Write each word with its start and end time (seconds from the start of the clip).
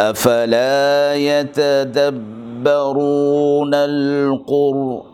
افلا 0.00 1.14
يتدبرون 1.14 2.64
القرآن 3.74 5.06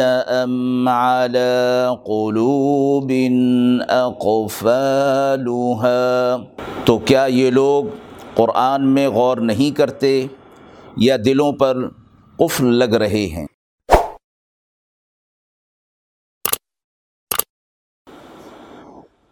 ام 0.00 0.88
على 0.88 1.98
قلوب 2.06 3.12
اقفالها 3.88 5.16
تو 6.84 6.98
کیا 6.98 7.24
یہ 7.26 7.50
لوگ 7.50 7.84
قرآن 8.34 8.86
میں 8.94 9.08
غور 9.08 9.36
نہیں 9.52 9.70
کرتے 9.76 10.12
یا 11.06 11.16
دلوں 11.24 11.52
پر 11.52 11.74
قفل 12.38 12.66
لگ 12.78 12.94
رہے 13.02 13.26
ہیں؟ 13.26 13.46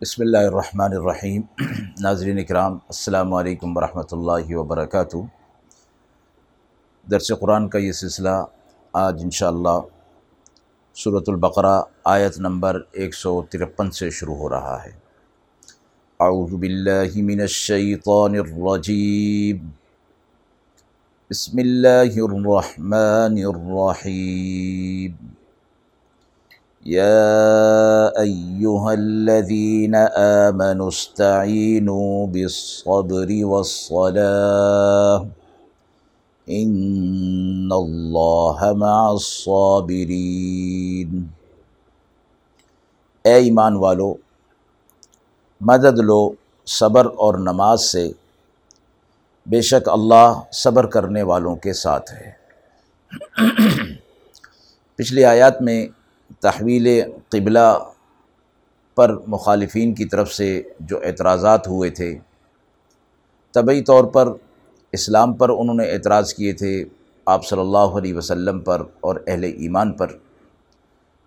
بسم 0.02 0.22
اللہ 0.22 0.38
الرحمن 0.38 0.92
الرحیم۔ 0.92 1.42
ناظرین 2.00 2.38
اکرام، 2.38 2.72
السلام 2.72 3.34
علیکم 3.34 3.76
ورحمۃ 3.76 4.12
اللہ 4.12 4.54
وبرکاتہ۔ 4.56 5.16
درس 7.10 7.32
قرآن 7.40 7.68
کا 7.68 7.78
یہ 7.78 7.92
سلسلہ 7.92 8.28
آج 8.92 9.20
انشاءاللہ 9.22 9.78
صورت 10.94 11.28
البقرہ 11.28 11.82
آیت 12.04 12.38
نمبر 12.38 12.80
ایک 12.92 13.14
سو 13.14 13.42
ترپن 13.42 13.90
سے 13.90 14.10
شروع 14.10 14.36
ہو 14.36 14.48
رہا 14.48 14.84
ہے۔ 14.84 14.90
اعوذ 16.20 16.50
باللہ 16.50 17.16
من 17.16 17.40
الشیطان 17.40 18.34
الرجیم۔ 18.38 19.68
بسم 21.30 21.58
اللہ 21.58 22.12
الرحمن 22.16 23.38
الرحیم۔ 23.54 25.41
يا 26.86 28.18
أيها 28.18 28.92
الذين 28.92 29.94
آمنوا 30.16 30.88
استعينوا 30.88 32.26
بالصبر 32.26 33.44
والصلاة 33.44 35.24
إن 36.48 37.72
الله 37.72 38.72
مع 38.72 39.10
الصابرين 39.10 41.26
اے 43.24 43.34
ایمان 43.34 43.76
والو، 43.76 44.14
مدد 45.60 45.98
لو 45.98 46.30
صبر 46.66 47.06
اور 47.06 47.34
نماز 47.34 47.80
سے۔ 47.80 48.12
بے 49.46 49.60
شک 49.60 49.88
اللہ 49.88 50.40
صبر 50.52 50.86
کرنے 50.86 51.22
والوں 51.22 51.56
کے 51.56 51.72
ساتھ 51.72 52.12
ہے۔ 52.12 52.32
پچھلی 54.96 55.24
آیات 55.24 55.62
میں 55.62 56.01
تحویل 56.40 57.02
قبلہ 57.28 57.78
پر 58.94 59.16
مخالفین 59.26 59.94
کی 59.94 60.04
طرف 60.04 60.32
سے 60.32 60.62
جو 60.80 60.98
اعتراضات 61.04 61.68
ہوئے 61.68 61.90
تھے، 61.90 62.18
طبعی 63.54 63.82
طور 63.82 64.04
پر 64.04 64.28
اسلام 64.92 65.32
پر 65.32 65.48
انہوں 65.48 65.74
نے 65.74 65.90
اعتراض 65.90 66.34
کیے 66.34 66.52
تھے 66.52 66.84
آپ 67.26 67.46
صلی 67.46 67.60
اللہ 67.60 67.78
علیہ 67.78 68.14
وسلم 68.14 68.60
پر 68.60 68.82
اور 69.00 69.16
اہل 69.26 69.44
ایمان 69.44 69.92
پر۔ 69.92 70.06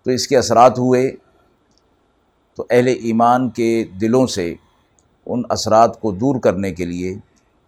تو 0.02 0.10
اس 0.10 0.28
کے 0.28 0.36
اثرات 0.36 0.78
ہوئے، 0.78 1.16
تو 2.56 2.66
اہل 2.70 2.86
ایمان 2.86 3.50
کے 3.50 3.84
دلوں 4.00 4.26
سے 4.26 4.54
ان 5.26 5.42
اثرات 5.48 6.00
کو 6.00 6.12
دور 6.12 6.40
کرنے 6.40 6.72
کے 6.72 6.84
لیے 6.84 7.14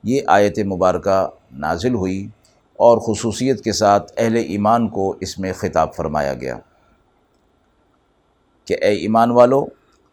یہ 0.03 0.21
آیت 0.27 0.59
مبارکہ 0.59 1.29
نازل 1.53 1.95
ہوئی 1.95 2.29
اور 2.77 2.99
خصوصیت 2.99 3.65
کے 3.65 3.73
ساتھ 3.73 4.13
اہل 4.17 4.37
ایمان 4.37 4.89
کو 4.89 5.15
اس 5.21 5.39
میں 5.39 5.53
خطاب 5.53 5.95
فرمایا 5.95 6.35
گیا۔ 6.35 6.59
کہ 8.69 8.75
اے 8.75 8.91
ایمان 8.91 9.31
والو، 9.31 9.67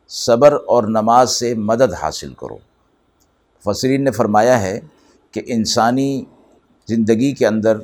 صبر 0.07 0.57
اور 0.65 0.83
نماز 0.83 1.31
سے 1.31 1.53
مدد 1.53 1.93
حاصل 1.93 2.33
کرو۔ 2.33 2.57
فصرین 3.63 4.03
نے 4.03 4.11
فرمایا 4.11 4.61
ہے 4.61 4.79
کہ 5.31 5.41
انسانی 5.45 6.23
زندگی 6.87 7.33
کے 7.33 7.47
اندر 7.47 7.77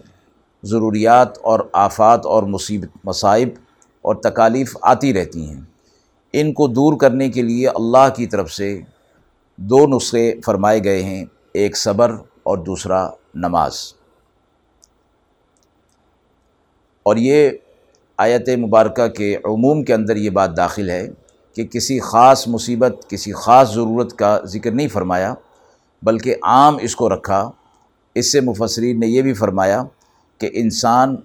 ضروریات 0.64 1.38
اور 1.38 1.60
آفات 1.74 2.26
اور 2.26 2.44
مصیبت 2.44 2.98
مصائب 3.04 3.50
اور 4.02 4.16
تکالیف 4.16 4.78
آتی 4.82 5.14
رہتی 5.14 5.46
ہیں۔ 5.46 5.62
ان 6.34 6.54
کو 6.54 6.68
دور 6.68 6.98
کرنے 6.98 7.30
کے 7.30 7.42
لیے 7.42 7.68
اللہ 7.68 8.10
کی 8.16 8.28
طرف 8.28 8.52
سے 8.52 8.82
دو 9.58 9.88
نسخے 9.88 10.34
فرمائے 10.46 10.84
گئے 10.84 11.04
ہیں، 11.04 11.26
ایک 11.54 11.78
صبر 11.78 12.16
اور 12.44 12.58
دوسرا 12.58 13.10
نماز۔ 13.36 13.94
اور 17.04 17.16
یہ 17.16 17.50
آیت 18.18 18.50
مبارکہ 18.50 19.08
کے 19.08 19.36
عموم 19.36 19.84
کے 19.84 19.94
اندر 19.94 20.16
یہ 20.16 20.30
بات 20.30 20.58
داخل 20.58 20.90
ہے 20.90 21.08
کہ 21.56 21.66
کسی 21.66 22.00
خاص 22.00 22.48
مصیبت، 22.48 23.06
کسی 23.10 23.34
خاص 23.34 23.74
ضرورت 23.74 24.14
کا 24.14 24.40
ذکر 24.46 24.72
نہیں 24.72 24.88
فرمایا، 24.88 25.34
بلکہ 26.04 26.36
عام 26.44 26.78
اس 26.82 26.96
کو 26.96 27.10
رکھا۔ 27.10 27.52
اس 28.16 28.32
سے 28.32 28.42
مفسرین 28.42 29.00
نے 29.00 29.08
یہ 29.08 29.22
بھی 29.22 29.34
فرمایا 29.34 29.84
کہ 30.38 30.50
انسان 30.54 31.16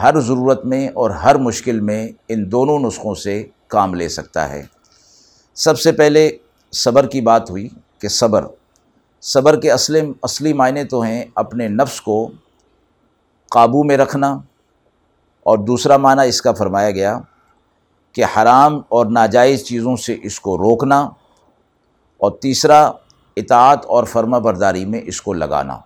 ہر 0.00 0.20
ضرورت 0.20 0.64
میں 0.64 0.88
اور 0.88 1.10
ہر 1.10 1.34
مشکل 1.34 1.80
میں 1.80 2.08
ان 2.28 2.52
دونوں 2.52 2.78
نسخوں 2.78 3.14
سے 3.14 3.46
کام 3.66 3.94
لے 3.94 4.08
سکتا 4.08 4.50
ہے۔ 4.50 4.62
سب 5.54 5.78
سے 5.78 5.92
پہلے 5.92 6.30
صبر 6.72 7.06
کی 7.06 7.20
بات 7.20 7.50
ہوئی 7.50 7.68
کہ 7.98 8.08
صبر 8.08 8.44
صبر 9.20 9.60
کے 9.60 9.70
اصل 9.70 10.12
اصلی 10.22 10.52
معنی 10.52 10.84
تو 10.84 11.00
ہیں 11.00 11.24
اپنے 11.34 11.68
نفس 11.68 12.00
کو 12.00 12.30
قابو 13.50 13.84
میں 13.84 13.96
رکھنا 13.96 14.38
اور 15.42 15.58
دوسرا 15.58 15.96
معنی 15.96 16.28
اس 16.28 16.42
کا 16.42 16.52
فرمایا 16.52 16.90
گیا 16.90 17.18
کہ 18.12 18.24
حرام 18.24 18.80
اور 18.88 19.06
ناجائز 19.06 19.64
چیزوں 19.64 19.96
سے 19.96 20.16
اس 20.22 20.40
کو 20.40 20.58
روکنا 20.58 21.00
اور 22.20 22.30
تیسرا، 22.30 22.92
اطاعت 23.36 23.86
اور 23.86 24.04
فرما 24.04 24.38
برداری 24.38 24.84
میں 24.84 25.00
اس 25.04 25.22
کو 25.22 25.32
لگانا۔ 25.32 25.78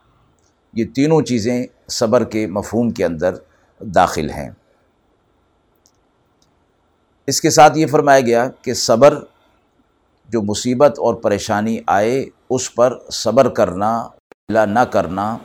یہ 0.72 0.84
تینوں 0.94 1.22
چیزیں 1.22 1.66
صبر 1.88 2.24
کے 2.24 2.46
مفہوم 2.46 2.90
کے 2.90 3.04
اندر 3.04 3.34
داخل 3.80 4.30
ہیں۔ 4.30 4.50
اس 7.26 7.40
کے 7.40 7.50
ساتھ 7.50 7.78
یہ 7.78 7.86
فرمایا 7.86 8.20
گیا 8.20 8.48
کہ 8.62 8.74
صبر، 8.74 9.18
جو 10.28 10.42
مصیبت 10.42 10.98
اور 10.98 11.14
پریشانی 11.14 11.78
آئے 11.86 12.24
اس 12.50 12.74
پر 12.74 12.98
صبر 13.12 13.48
کرنا 13.48 14.08
نہ 14.48 14.84
کرنا 14.90 15.36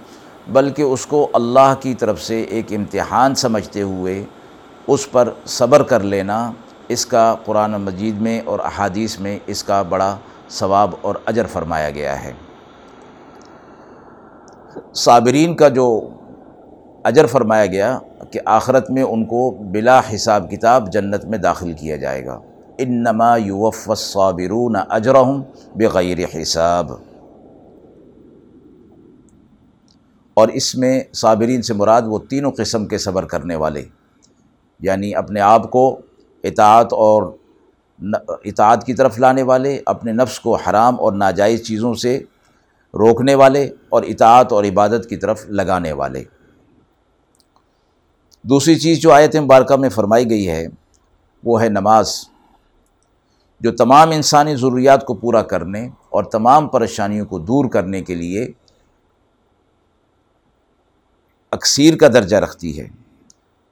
بلکہ 0.47 0.81
اس 0.81 1.06
کو 1.06 1.29
اللہ 1.34 1.74
کی 1.79 1.94
طرف 1.94 2.22
سے 2.22 2.41
ایک 2.41 2.74
امتحان 2.74 3.35
سمجھتے 3.35 3.81
ہوئے 3.81 4.25
اس 4.88 5.12
پر 5.12 5.29
صبر 5.46 5.84
کر 5.84 6.00
لینا، 6.00 6.52
اس 6.88 7.06
کا 7.06 7.35
قرآن 7.46 7.72
مجید 7.72 8.22
میں 8.22 8.41
اور 8.46 8.59
احادیث 8.59 9.19
میں 9.19 9.40
اس 9.47 9.63
کا 9.63 9.81
بڑا 9.81 10.18
ثواب 10.50 10.96
اور 11.02 11.16
اجر 11.25 11.46
فرمایا 11.46 11.90
گیا 11.90 12.24
ہے۔ 12.24 12.34
صابرین 14.96 15.56
کا 15.56 15.68
جو 15.68 16.09
اجر 17.03 17.25
فرمایا 17.25 17.66
گیا 17.66 18.00
کہ 18.31 18.40
آخرت 18.46 18.91
میں 18.91 19.03
ان 19.03 19.25
کو 19.25 19.58
بلا 19.59 20.02
حساب 20.16 20.52
کتاب 20.52 20.91
جنت 20.91 21.25
میں 21.25 21.38
داخل 21.38 21.73
کیا 21.73 21.96
جائے 21.96 22.25
گا۔ 22.25 22.40
انما 22.78 23.38
یوف 23.38 23.90
صابرون 23.97 24.75
اجرہم 24.90 25.41
بغیر 25.75 26.41
حساب۔ 26.41 26.91
اور 30.33 30.47
اس 30.47 30.75
میں 30.75 31.03
صابرین 31.13 31.61
سے 31.61 31.73
مراد 31.73 32.01
وہ 32.05 32.19
تینوں 32.19 32.51
قسم 32.51 32.85
کے 32.85 32.97
صبر 32.97 33.25
کرنے 33.25 33.55
والے 33.55 33.85
یعنی 34.79 35.15
اپنے 35.15 35.39
آپ 35.39 35.71
کو 35.71 36.01
اطاعت 36.43 36.93
اور 36.93 37.23
اطاعت 38.45 38.85
کی 38.85 38.93
طرف 38.93 39.19
لانے 39.19 39.41
والے، 39.41 39.79
اپنے 39.85 40.13
نفس 40.13 40.39
کو 40.39 40.55
حرام 40.55 40.95
اور 40.99 41.13
ناجائز 41.13 41.63
چیزوں 41.63 41.93
سے 41.93 42.17
روکنے 42.93 43.35
والے 43.35 43.69
اور 43.89 44.03
اطاعت 44.03 44.53
اور 44.53 44.63
عبادت 44.63 45.09
کی 45.09 45.17
طرف 45.17 45.45
لگانے 45.47 45.91
والے۔ 45.91 46.23
دوسری 48.41 48.75
چیز 48.75 48.99
جو 48.99 49.11
آیت 49.11 49.35
مبارکہ 49.35 49.75
میں 49.75 49.89
فرمائی 49.89 50.29
گئی 50.29 50.49
ہے، 50.49 50.67
وہ 51.43 51.61
ہے 51.61 51.69
نماز۔ 51.69 52.13
جو 53.59 53.71
تمام 53.71 54.09
انسانی 54.09 54.55
ضروریات 54.55 55.05
کو 55.05 55.13
پورا 55.13 55.41
کرنے 55.41 55.89
اور 56.09 56.23
تمام 56.23 56.67
پریشانیوں 56.67 57.25
کو 57.25 57.39
دور 57.39 57.65
کرنے 57.65 58.01
کے 58.01 58.15
لیے 58.15 58.47
اکثیر 61.51 61.97
کا 61.97 62.07
درجہ 62.07 62.35
رکھتی 62.35 62.79
ہے۔ 62.79 62.87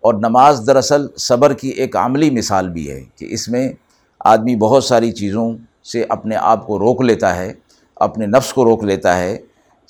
اور 0.02 0.14
نماز 0.14 0.64
دراصل 0.68 1.08
صبر 1.18 1.54
کی 1.54 1.68
ایک 1.68 1.96
عملی 1.98 2.30
مثال 2.30 2.70
بھی 2.70 2.92
ہے 2.92 3.04
کہ 3.16 3.28
اس 3.30 3.50
میں 3.50 3.74
آدمی 4.20 4.56
بہت 4.56 4.84
ساری 4.84 5.12
چیزوں 5.12 5.54
سے 5.84 6.06
اپنے 6.10 6.36
آپ 6.36 6.68
کو 6.68 6.80
روک 6.80 7.02
لیتا 7.02 7.36
ہے، 7.36 7.54
اپنے 7.96 8.26
نفس 8.26 8.54
کو 8.54 8.64
روک 8.64 8.84
لیتا 8.84 9.18
ہے، 9.18 9.38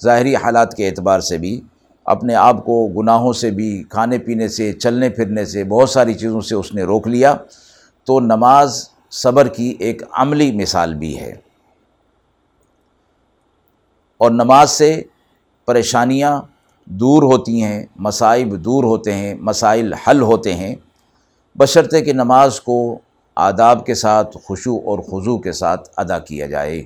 ظاہری 0.03 0.36
حالات 0.36 0.74
کے 0.74 0.88
اعتبار 0.88 1.19
سے 1.19 1.38
بھی، 1.38 1.62
اپنے 2.06 2.36
آپ 2.36 2.65
کو 2.65 2.88
گناہوں 2.88 3.33
سے 3.33 3.51
بھی، 3.51 3.83
کھانے 3.89 4.18
پینے 4.18 4.47
سے، 4.47 4.74
چلنے 4.74 5.09
پھرنے 5.09 5.45
سے، 5.45 5.63
بہت 5.63 5.89
ساری 5.89 6.13
چیزوں 6.13 6.41
سے 6.41 6.56
اس 6.56 6.75
نے 6.75 6.83
روک 6.83 7.07
لیا۔ 7.07 7.36
تو 8.03 8.19
نماز 8.19 8.89
صبر 9.12 9.47
کی 9.47 9.75
ایک 9.80 10.01
عملی 10.12 10.51
مثال 10.51 10.94
بھی 10.94 11.19
ہے۔ 11.19 11.33
اور 14.18 14.31
نماز 14.31 14.69
سے 14.69 15.01
پریشانیاں 15.65 16.41
دور 16.89 17.24
ہوتی 17.24 17.63
ہیں، 17.63 17.86
مصائب 17.95 18.65
دور 18.65 18.83
ہوتے 18.83 19.13
ہیں، 19.13 19.36
مسائل 19.39 19.94
حل 19.94 20.21
ہوتے 20.21 20.53
ہیں۔ 20.53 20.75
بشرطے 21.56 22.01
کہ 22.01 22.13
نماز 22.13 22.62
کو 22.62 23.00
آداب 23.36 23.86
کے 23.86 23.94
ساتھ 23.94 24.38
خوشو 24.44 24.75
اور 24.75 25.00
خضو 25.00 25.38
کے 25.38 25.51
ساتھ 25.51 25.89
ادا 25.97 26.19
کیا 26.19 26.45
جائے۔ 26.45 26.83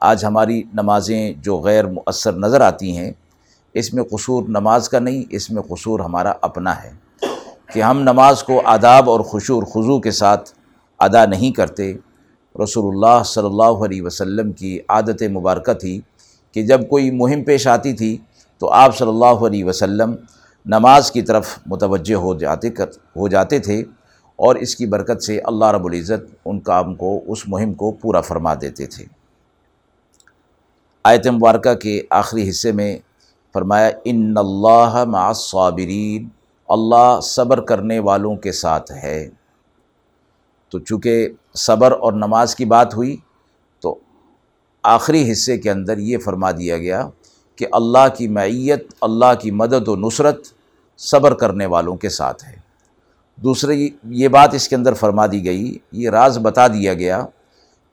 آج 0.00 0.24
ہماری 0.24 0.62
نمازیں 0.74 1.32
جو 1.32 1.58
غیر 1.58 1.86
مؤثر 1.86 2.32
نظر 2.32 2.60
آتی 2.60 2.96
ہیں، 2.96 3.12
اس 3.74 3.94
میں 3.94 4.04
قصور 4.04 4.42
نماز 4.48 4.88
کا 4.88 4.98
نہیں، 4.98 5.22
اس 5.30 5.50
میں 5.50 5.62
قصور 5.62 6.00
ہمارا 6.00 6.32
اپنا 6.40 6.82
ہے۔ 6.82 6.90
کہ 7.72 7.82
ہم 7.82 8.00
نماز 8.00 8.42
کو 8.42 8.62
آداب 8.64 9.10
اور 9.10 9.20
خوشور 9.20 9.62
خضو 9.62 10.00
کے 10.00 10.10
ساتھ 10.10 10.50
ادا 10.98 11.26
نہیں 11.26 11.50
کرتے، 11.50 11.94
رسول 12.64 12.94
اللہ 12.94 13.22
صلی 13.22 13.46
اللہ 13.46 13.84
علیہ 13.84 14.02
وسلم 14.02 14.52
کی 14.52 14.78
عادت 14.88 15.22
مبارکہ 15.22 15.72
تھی 15.72 16.00
کہ 16.52 16.62
جب 16.62 16.88
کوئی 16.88 17.10
مہم 17.10 17.44
پیش 17.44 17.66
آتی 17.66 17.92
تھی 17.92 18.16
تو 18.58 18.70
آپ 18.70 18.96
صلی 18.96 19.08
اللہ 19.08 19.46
علیہ 19.46 19.64
وسلم 19.64 20.14
نماز 20.66 21.10
کی 21.12 21.22
طرف 21.22 21.58
متوجہ 21.66 22.14
ہو 22.14 22.34
جاتے 22.34 22.70
کر 22.70 22.86
ہو 22.86 23.28
جاتے 23.28 23.58
تھے 23.58 23.84
اور 24.36 24.56
اس 24.56 24.76
کی 24.76 24.86
برکت 24.86 25.22
سے 25.22 25.38
اللہ 25.38 25.64
رب 25.64 25.84
العزت 25.84 26.34
ان 26.44 26.60
کام 26.60 26.94
کو، 26.94 27.20
اس 27.26 27.48
مہم 27.48 27.74
کو 27.74 27.90
پورا 27.90 28.20
فرما 28.20 28.54
دیتے 28.54 28.86
تھے۔ 28.86 29.04
آیت 31.04 31.26
مبارکہ 31.26 31.74
کے 31.74 32.02
آخری 32.10 32.50
حصے 32.50 32.72
میں 32.72 32.98
فرمایا، 33.52 33.90
ان 34.04 34.34
اللہ 34.36 35.04
مع 35.04 35.28
الصابرین، 35.28 36.28
اللہ 36.68 37.20
صبر 37.22 37.60
کرنے 37.60 37.98
والوں 37.98 38.36
کے 38.36 38.52
ساتھ 38.52 38.92
ہے۔ 38.92 39.28
تو 40.70 40.78
چونکہ 40.78 41.28
صبر 41.54 41.92
اور 41.92 42.12
نماز 42.12 42.54
کی 42.54 42.64
بات 42.64 42.94
ہوئی، 42.94 43.16
تو 43.80 43.98
آخری 44.82 45.32
حصے 45.32 45.58
کے 45.58 45.70
اندر 45.70 45.98
یہ 45.98 46.18
فرما 46.18 46.50
دیا 46.50 46.78
گیا 46.78 47.08
کہ 47.58 47.66
اللہ 47.72 48.06
کی 48.18 48.28
معیت، 48.28 48.92
اللہ 49.00 49.34
کی 49.40 49.50
مدد 49.50 49.88
و 49.88 49.96
نصرت 49.96 50.38
صبر 50.98 51.34
کرنے 51.34 51.66
والوں 51.66 51.96
کے 51.96 52.08
ساتھ 52.08 52.44
ہے۔ 52.44 52.54
دوسری، 53.36 53.90
یہ 54.04 54.28
بات 54.28 54.54
اس 54.54 54.68
کے 54.68 54.76
اندر 54.76 54.92
فرما 54.92 55.26
دی 55.26 55.44
گئی، 55.44 55.78
یہ 55.92 56.10
راز 56.10 56.38
بتا 56.38 56.68
دیا 56.68 56.94
گیا 56.94 57.26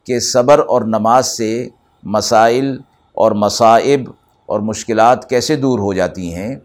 کہ 0.04 0.20
صبر 0.20 0.60
اور 0.68 0.82
نماز 0.82 1.28
سے 1.28 1.70
مسائل 2.04 2.78
اور 3.14 3.32
مصائب 3.32 4.10
اور 4.46 4.60
مشکلات 4.60 5.30
کیسے 5.30 5.56
دور 5.56 5.80
ہو 5.80 5.94
جاتی 5.94 6.34
ہیں، 6.34 6.56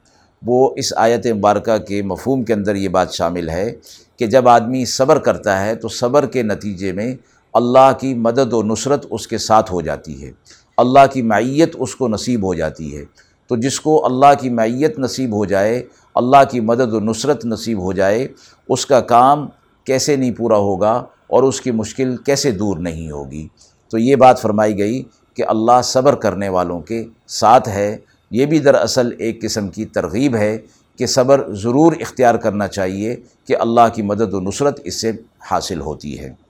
وہ 0.47 0.70
اس 0.76 0.93
آیت 0.97 1.26
مبارکہ 1.26 1.79
کے 1.79 2.02
مفہوم 2.02 2.43
کے 2.43 2.55
اندر 2.55 2.75
یہ 2.75 2.88
بات 2.88 3.12
شامل 3.12 3.49
ہے 3.49 3.75
کہ 4.17 4.26
جب 4.26 4.49
آدمی 4.49 4.85
صبر 4.85 5.19
کرتا 5.19 5.64
ہے 5.64 5.75
تو 5.75 5.88
صبر 5.88 6.26
کے 6.26 6.43
نتیجے 6.43 6.93
میں 6.93 7.14
اللہ 7.52 7.93
کی 8.00 8.14
مدد 8.14 8.52
و 8.52 8.62
نصرت 8.62 9.06
اس 9.11 9.26
کے 9.26 9.38
ساتھ 9.38 9.73
ہو 9.73 9.81
جاتی 9.81 10.26
ہے۔ 10.26 10.32
اللہ 10.81 11.06
کی 11.12 11.23
معیت 11.23 11.77
اس 11.79 11.97
کو 11.97 12.09
نصیب 12.09 12.44
ہو 12.44 12.55
جاتی 12.55 12.97
ہے۔ 12.97 13.05
تو 13.47 13.56
جس 13.56 13.81
کو 13.81 14.06
اللہ 14.06 14.41
کی 14.41 14.50
معیت 14.50 14.99
نصیب 14.99 15.35
ہو 15.35 15.44
جائے، 15.44 15.85
اللہ 16.15 16.44
کی 16.50 16.61
مدد 16.61 16.93
و 16.93 17.00
نصرت 17.00 17.47
نصیب 17.47 17.79
ہو 17.79 17.93
جائے، 17.93 18.29
اس 18.69 18.87
کا 18.87 19.00
کام 19.00 19.49
کیسے 19.85 20.17
نہیں 20.17 20.32
پورا 20.32 20.56
ہوگا 20.56 20.93
اور 21.27 21.43
اس 21.43 21.61
کی 21.61 21.71
مشکل 21.71 22.17
کیسے 22.17 22.50
دور 22.50 22.77
نہیں 22.77 23.11
ہوگی۔ 23.11 23.49
تو 23.91 23.99
یہ 23.99 24.17
بات 24.17 24.43
فرمائی 24.43 24.79
گئی 24.79 25.03
کہ 25.35 25.44
اللہ 25.49 25.81
صبر 25.85 26.15
کرنے 26.15 26.49
والوں 26.49 26.81
کے 26.81 27.05
ساتھ 27.29 27.69
ہے۔ 27.69 27.97
یہ 28.31 28.47
بھی 28.47 28.59
دراصل 28.59 29.09
ایک 29.19 29.43
قسم 29.43 29.69
کی 29.69 29.85
ترغیب 29.85 30.37
ہے 30.37 30.59
کہ 30.99 31.06
صبر 31.06 31.55
ضرور 31.55 31.93
اختیار 32.00 32.35
کرنا 32.35 32.69
چاہیے 32.69 33.17
کہ 33.44 33.56
اللہ 33.56 33.88
کی 33.94 34.03
مدد 34.03 34.35
و 34.35 34.41
نصرت 34.41 34.81
اس 34.85 35.00
سے 35.00 35.12
حاصل 35.50 35.81
ہوتی 35.81 36.19
ہے۔ 36.19 36.50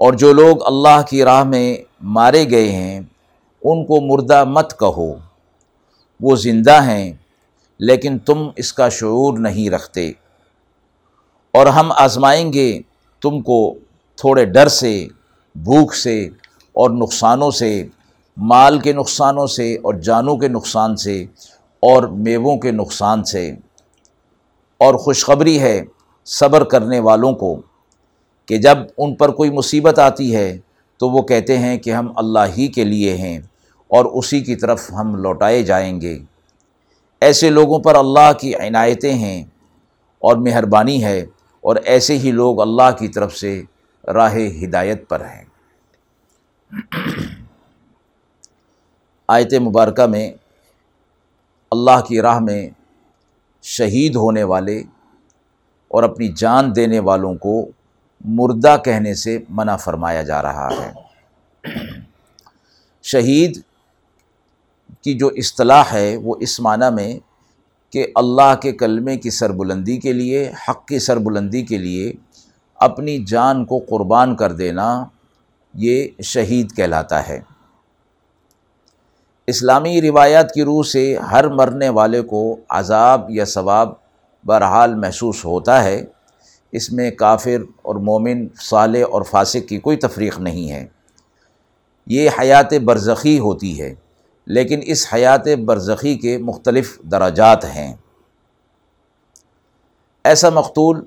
اور 0.00 0.12
جو 0.12 0.32
لوگ 0.32 0.66
اللہ 0.66 1.02
کی 1.10 1.24
راہ 1.24 1.44
میں 1.44 1.76
مارے 2.00 2.50
گئے 2.50 2.72
ہیں، 2.72 3.00
ان 3.62 3.86
کو 3.86 4.00
مردہ 4.00 4.44
مت 4.44 4.80
کہو۔ 4.80 5.14
وہ 6.20 6.36
زندہ 6.36 6.82
ہیں، 6.84 7.12
لیکن 7.78 8.18
تم 8.18 8.48
اس 8.56 8.72
کا 8.72 8.88
شعور 8.88 9.38
نہیں 9.38 9.70
رکھتے۔ 9.70 10.08
اور 11.52 11.66
ہم 11.66 11.92
آزمائیں 11.92 12.52
گے 12.52 12.80
تم 13.22 13.40
کو 13.40 13.74
تھوڑے 14.16 14.44
ڈر 14.44 14.68
سے، 14.68 15.06
بھوک 15.54 15.94
سے 15.94 16.24
اور 16.72 16.90
نقصانوں 16.90 17.50
سے، 17.50 17.86
مال 18.36 18.78
کے 18.78 18.92
نقصانوں 18.92 19.46
سے 19.46 19.74
اور 19.74 19.94
جانوں 19.94 20.36
کے 20.36 20.48
نقصان 20.48 20.96
سے 20.96 21.22
اور 21.80 22.02
میووں 22.02 22.58
کے 22.58 22.70
نقصان 22.70 23.24
سے۔ 23.24 23.50
اور 24.78 24.94
خوشخبری 24.94 25.60
ہے 25.60 25.82
صبر 26.24 26.64
کرنے 26.64 27.00
والوں 27.00 27.32
کو۔ 27.32 27.62
کہ 28.46 28.56
جب 28.56 28.78
ان 28.98 29.14
پر 29.14 29.28
کوئی 29.28 29.50
مصیبت 29.50 29.98
آتی 29.98 30.36
ہے 30.36 30.58
تو 30.98 31.08
وہ 31.08 31.22
کہتے 31.22 31.58
ہیں 31.58 31.78
کہ 31.78 31.92
ہم 31.92 32.12
اللہ 32.16 32.38
ہی 32.58 32.68
کے 32.68 32.84
لیے 32.84 33.16
ہیں 33.16 33.38
اور 33.88 34.04
اسی 34.04 34.40
کی 34.40 34.56
طرف 34.56 34.90
ہم 34.92 35.14
لوٹائے 35.14 35.62
جائیں 35.62 36.00
گے۔ 36.00 36.18
ایسے 37.20 37.50
لوگوں 37.50 37.78
پر 37.78 37.94
اللہ 37.94 38.32
کی 38.40 38.54
عنایتیں 38.54 39.14
ہیں 39.14 39.42
اور 40.18 40.36
مہربانی 40.36 41.04
ہے 41.04 41.20
اور 41.60 41.76
ایسے 41.76 42.18
ہی 42.18 42.30
لوگ 42.30 42.60
اللہ 42.60 42.90
کی 42.98 43.08
طرف 43.08 43.36
سے 43.36 43.62
راہ 44.06 44.36
ہدایت 44.64 45.08
پر 45.08 45.20
ہیں۔ 45.20 45.44
آیت 49.28 49.54
مبارکہ 49.54 50.06
میں 50.06 50.32
اللہ 51.70 52.00
کی 52.08 52.20
راہ 52.20 52.38
میں 52.38 52.68
شہید 53.62 54.16
ہونے 54.16 54.42
والے 54.42 54.82
اور 55.88 56.02
اپنی 56.02 56.28
جان 56.28 56.76
دینے 56.76 56.98
والوں 56.98 57.34
کو 57.34 57.68
مردہ 58.24 58.76
کہنے 58.84 59.14
سے 59.14 59.38
منع 59.48 59.76
فرمایا 59.76 60.22
جا 60.22 60.42
رہا 60.42 60.68
ہے۔ 60.80 60.92
شہید 63.02 63.60
کی 65.02 65.14
جو 65.14 65.30
اصطلاح 65.36 65.84
ہے، 65.92 66.16
وہ 66.16 66.34
اس 66.40 66.60
معنی 66.60 66.94
میں 66.94 67.18
کہ 67.92 68.06
اللہ 68.14 68.54
کے 68.62 68.72
کلمے 68.72 69.16
کی 69.16 69.30
سربلندی 69.30 69.96
کے 69.96 70.12
لیے، 70.12 70.52
حق 70.68 70.86
کی 70.86 70.98
سربلندی 70.98 71.62
کے 71.62 71.78
لیے 71.78 72.12
اپنی 72.74 73.24
جان 73.24 73.64
کو 73.64 73.78
قربان 73.78 74.36
کر 74.36 74.52
دینا 74.52 75.04
یہ 75.74 76.08
شہید 76.22 76.76
کہلاتا 76.76 77.28
ہے۔ 77.28 77.40
اسلامی 79.46 80.02
روایات 80.02 80.54
کی 80.54 80.62
روح 80.62 80.82
سے 80.82 81.16
ہر 81.16 81.48
مرنے 81.48 81.88
والے 81.88 82.20
کو 82.20 82.56
عذاب 82.68 83.30
یا 83.30 83.44
ثواب 83.44 83.88
بہرحال 84.46 84.94
محسوس 84.94 85.44
ہوتا 85.44 85.84
ہے۔ 85.84 86.04
اس 86.72 86.92
میں 86.92 87.10
کافر 87.10 87.62
اور 87.82 87.94
مومن، 87.94 88.46
صالح 88.62 89.04
اور 89.10 89.22
فاسق 89.22 89.68
کی 89.68 89.78
کوئی 89.78 89.96
تفریق 89.96 90.38
نہیں 90.38 90.70
ہے۔ 90.70 90.86
یہ 92.06 92.30
حیات 92.40 92.74
برزخی 92.74 93.38
ہوتی 93.38 93.80
ہے، 93.80 93.94
لیکن 94.46 94.80
اس 94.82 95.06
حیات 95.14 95.48
برزخی 95.66 96.16
کے 96.18 96.38
مختلف 96.38 97.00
دراجات 97.02 97.64
ہیں۔ 97.64 97.94
ایسا 100.24 100.50
مقتول 100.50 101.06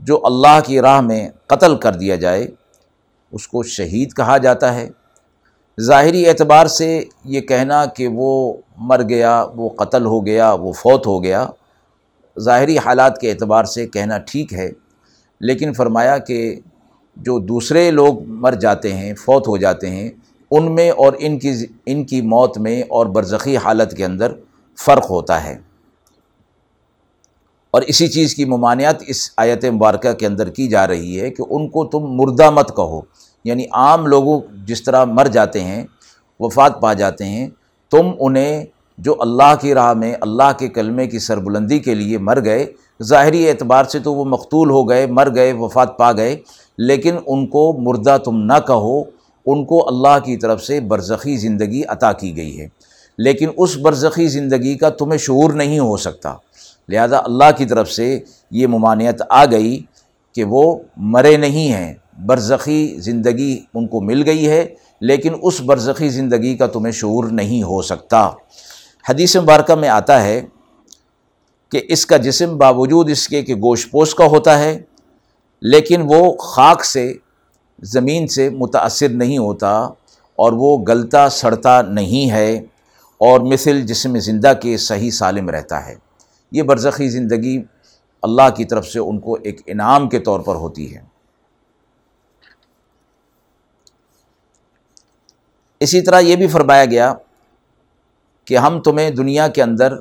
جو 0.00 0.26
اللہ 0.26 0.58
کی 0.66 0.80
راہ 0.80 1.00
میں 1.00 1.28
قتل 1.46 1.76
کر 1.76 1.92
دیا 1.92 2.16
جائے، 2.16 2.46
اس 3.32 3.48
کو 3.48 3.62
شہید 3.62 4.12
کہا 4.12 4.38
جاتا 4.38 4.74
ہے۔ 4.74 4.88
ظاہری 5.80 6.28
اعتبار 6.28 6.66
سے 6.66 7.04
یہ 7.24 7.40
کہنا 7.40 7.84
کہ 7.86 8.08
وہ 8.12 8.56
مر 8.76 9.02
گیا، 9.02 9.46
وہ 9.56 9.68
قتل 9.68 10.06
ہو 10.06 10.26
گیا، 10.26 10.52
وہ 10.52 10.72
فوت 10.72 11.06
ہو 11.06 11.22
گیا، 11.22 11.46
ظاہری 12.40 12.78
حالات 12.78 13.20
کے 13.20 13.30
اعتبار 13.30 13.64
سے 13.64 13.86
کہنا 13.86 14.18
ٹھیک 14.18 14.54
ہے۔ 14.54 14.70
لیکن 15.40 15.72
فرمایا 15.72 16.18
کہ 16.18 16.60
جو 17.16 17.38
دوسرے 17.38 17.90
لوگ 17.90 18.24
مر 18.24 18.52
جاتے 18.52 18.94
ہیں، 18.94 19.14
فوت 19.14 19.48
ہو 19.48 19.56
جاتے 19.56 19.90
ہیں، 19.90 20.10
ان 20.50 20.74
میں 20.74 20.90
اور 20.90 21.12
ان 21.18 21.38
کی 21.38 21.52
ان 21.86 22.04
کی 22.04 22.20
موت 22.20 22.58
میں 22.58 22.82
اور 22.88 23.06
برزخی 23.06 23.56
حالت 23.56 23.96
کے 23.96 24.04
اندر 24.04 24.32
فرق 24.86 25.10
ہوتا 25.10 25.44
ہے۔ 25.44 25.58
اور 27.70 27.82
اسی 27.82 28.08
چیز 28.08 28.34
کی 28.34 28.44
ممانعت 28.44 28.96
اس 29.06 29.30
آیت 29.36 29.64
مبارکہ 29.64 30.12
کے 30.12 30.26
اندر 30.26 30.50
کی 30.50 30.68
جا 30.68 30.86
رہی 30.86 31.20
ہے 31.20 31.30
کہ 31.30 31.44
ان 31.50 31.68
کو 31.68 31.84
تم 31.84 31.98
مردہ 31.98 32.50
مت 32.50 32.76
کہو۔ 32.76 33.00
یعنی 33.44 33.64
عام 33.72 34.06
لوگوں 34.06 34.40
جس 34.66 34.82
طرح 34.82 35.04
مر 35.04 35.26
جاتے 35.26 35.60
ہیں، 35.60 35.84
وفات 36.40 36.80
پا 36.80 36.92
جاتے 36.92 37.24
ہیں، 37.24 37.48
تم 37.90 38.10
انہیں 38.18 38.64
جو 38.98 39.14
اللہ 39.18 39.54
کی 39.60 39.74
راہ 39.74 39.94
میں، 39.94 40.14
اللہ 40.20 40.52
کے 40.58 40.68
کلمے 40.68 41.06
کی 41.06 41.18
سربلندی 41.18 41.78
کے 41.78 41.94
لیے 41.94 42.18
مر 42.18 42.44
گئے 42.44 42.72
ظاہری 43.02 43.48
اعتبار 43.48 43.84
سے 43.84 43.98
تو 43.98 44.14
وہ 44.14 44.24
مقتول 44.24 44.70
ہو 44.70 44.88
گئے، 44.88 45.06
مر 45.06 45.34
گئے، 45.34 45.52
وفات 45.52 45.98
پا 45.98 46.12
گئے، 46.12 46.36
لیکن 46.78 47.16
ان 47.26 47.46
کو 47.46 47.72
مردہ 47.72 48.16
تم 48.24 48.36
نہ 48.36 48.58
کہو، 48.66 49.02
ان 49.46 49.64
کو 49.64 49.88
اللہ 49.88 50.18
کی 50.24 50.36
طرف 50.36 50.64
سے 50.64 50.80
برزخی 50.80 51.36
زندگی 51.36 51.82
عطا 51.88 52.12
کی 52.12 52.36
گئی 52.36 52.60
ہے۔ 52.60 52.68
لیکن 53.18 53.48
اس 53.56 53.76
برزخی 53.76 54.28
زندگی 54.28 54.74
کا 54.74 54.88
تمہیں 54.88 55.18
شعور 55.18 55.52
نہیں 55.52 55.78
ہو 55.78 55.96
سکتا۔ 55.96 56.34
لہذا 56.88 57.18
اللہ 57.18 57.44
کی 57.56 57.64
طرف 57.64 57.90
سے 57.90 58.18
یہ 58.50 58.66
ممانعت 58.66 59.22
آ 59.30 59.44
گئی 59.44 59.82
کہ 60.34 60.44
وہ 60.44 60.76
مرے 60.96 61.36
نہیں 61.36 61.72
ہیں۔ 61.72 61.94
برزخی 62.26 62.96
زندگی 63.00 63.60
ان 63.74 63.86
کو 63.86 64.00
مل 64.00 64.22
گئی 64.26 64.48
ہے، 64.48 64.66
لیکن 65.00 65.32
اس 65.42 65.60
برزخی 65.60 66.08
زندگی 66.08 66.56
کا 66.56 66.66
تمہیں 66.66 66.92
شعور 66.92 67.24
نہیں 67.24 67.62
ہو 67.62 67.82
سکتا۔ 67.82 68.30
حدیث 69.08 69.36
مبارکہ 69.36 69.74
میں 69.74 69.88
آتا 69.88 70.22
ہے 70.24 70.42
کہ 71.72 71.80
اس 71.88 72.06
کا 72.06 72.16
جسم 72.16 72.58
باوجود 72.58 73.10
اس 73.10 73.28
کے 73.28 73.42
کہ 73.42 73.54
گوشت 73.54 73.90
پوش 73.90 74.14
کا 74.14 74.24
ہوتا 74.24 74.58
ہے، 74.58 74.78
لیکن 75.60 76.02
وہ 76.04 76.36
خاک 76.36 76.84
سے، 76.84 77.14
زمین 77.82 78.26
سے 78.26 78.50
متاثر 78.50 79.08
نہیں 79.08 79.38
ہوتا 79.38 79.78
اور 80.36 80.52
وہ 80.52 80.78
گلتا 80.88 81.28
سڑتا 81.28 81.82
نہیں 81.82 82.30
ہے 82.30 82.56
اور 83.18 83.40
مثل 83.40 83.82
جسم 83.82 84.18
زندہ 84.18 84.52
کے 84.62 84.76
صحیح 84.76 85.10
سالم 85.10 85.50
رہتا 85.50 85.86
ہے۔ 85.86 85.94
یہ 86.52 86.62
برزخی 86.62 87.08
زندگی 87.08 87.62
اللہ 88.22 88.48
کی 88.56 88.64
طرف 88.64 88.86
سے 88.86 88.98
ان 88.98 89.18
کو 89.18 89.38
ایک 89.42 89.60
انعام 89.66 90.08
کے 90.08 90.18
طور 90.18 90.40
پر 90.40 90.54
ہوتی 90.54 90.94
ہے۔ 90.94 91.00
اسی 95.80 96.00
طرح 96.00 96.20
یہ 96.20 96.36
بھی 96.36 96.46
فرمایا 96.46 96.84
گیا 96.84 97.14
کہ 98.44 98.56
ہم 98.56 98.80
تمہیں 98.80 99.10
دنیا 99.10 99.48
کے 99.48 99.62
اندر 99.62 99.96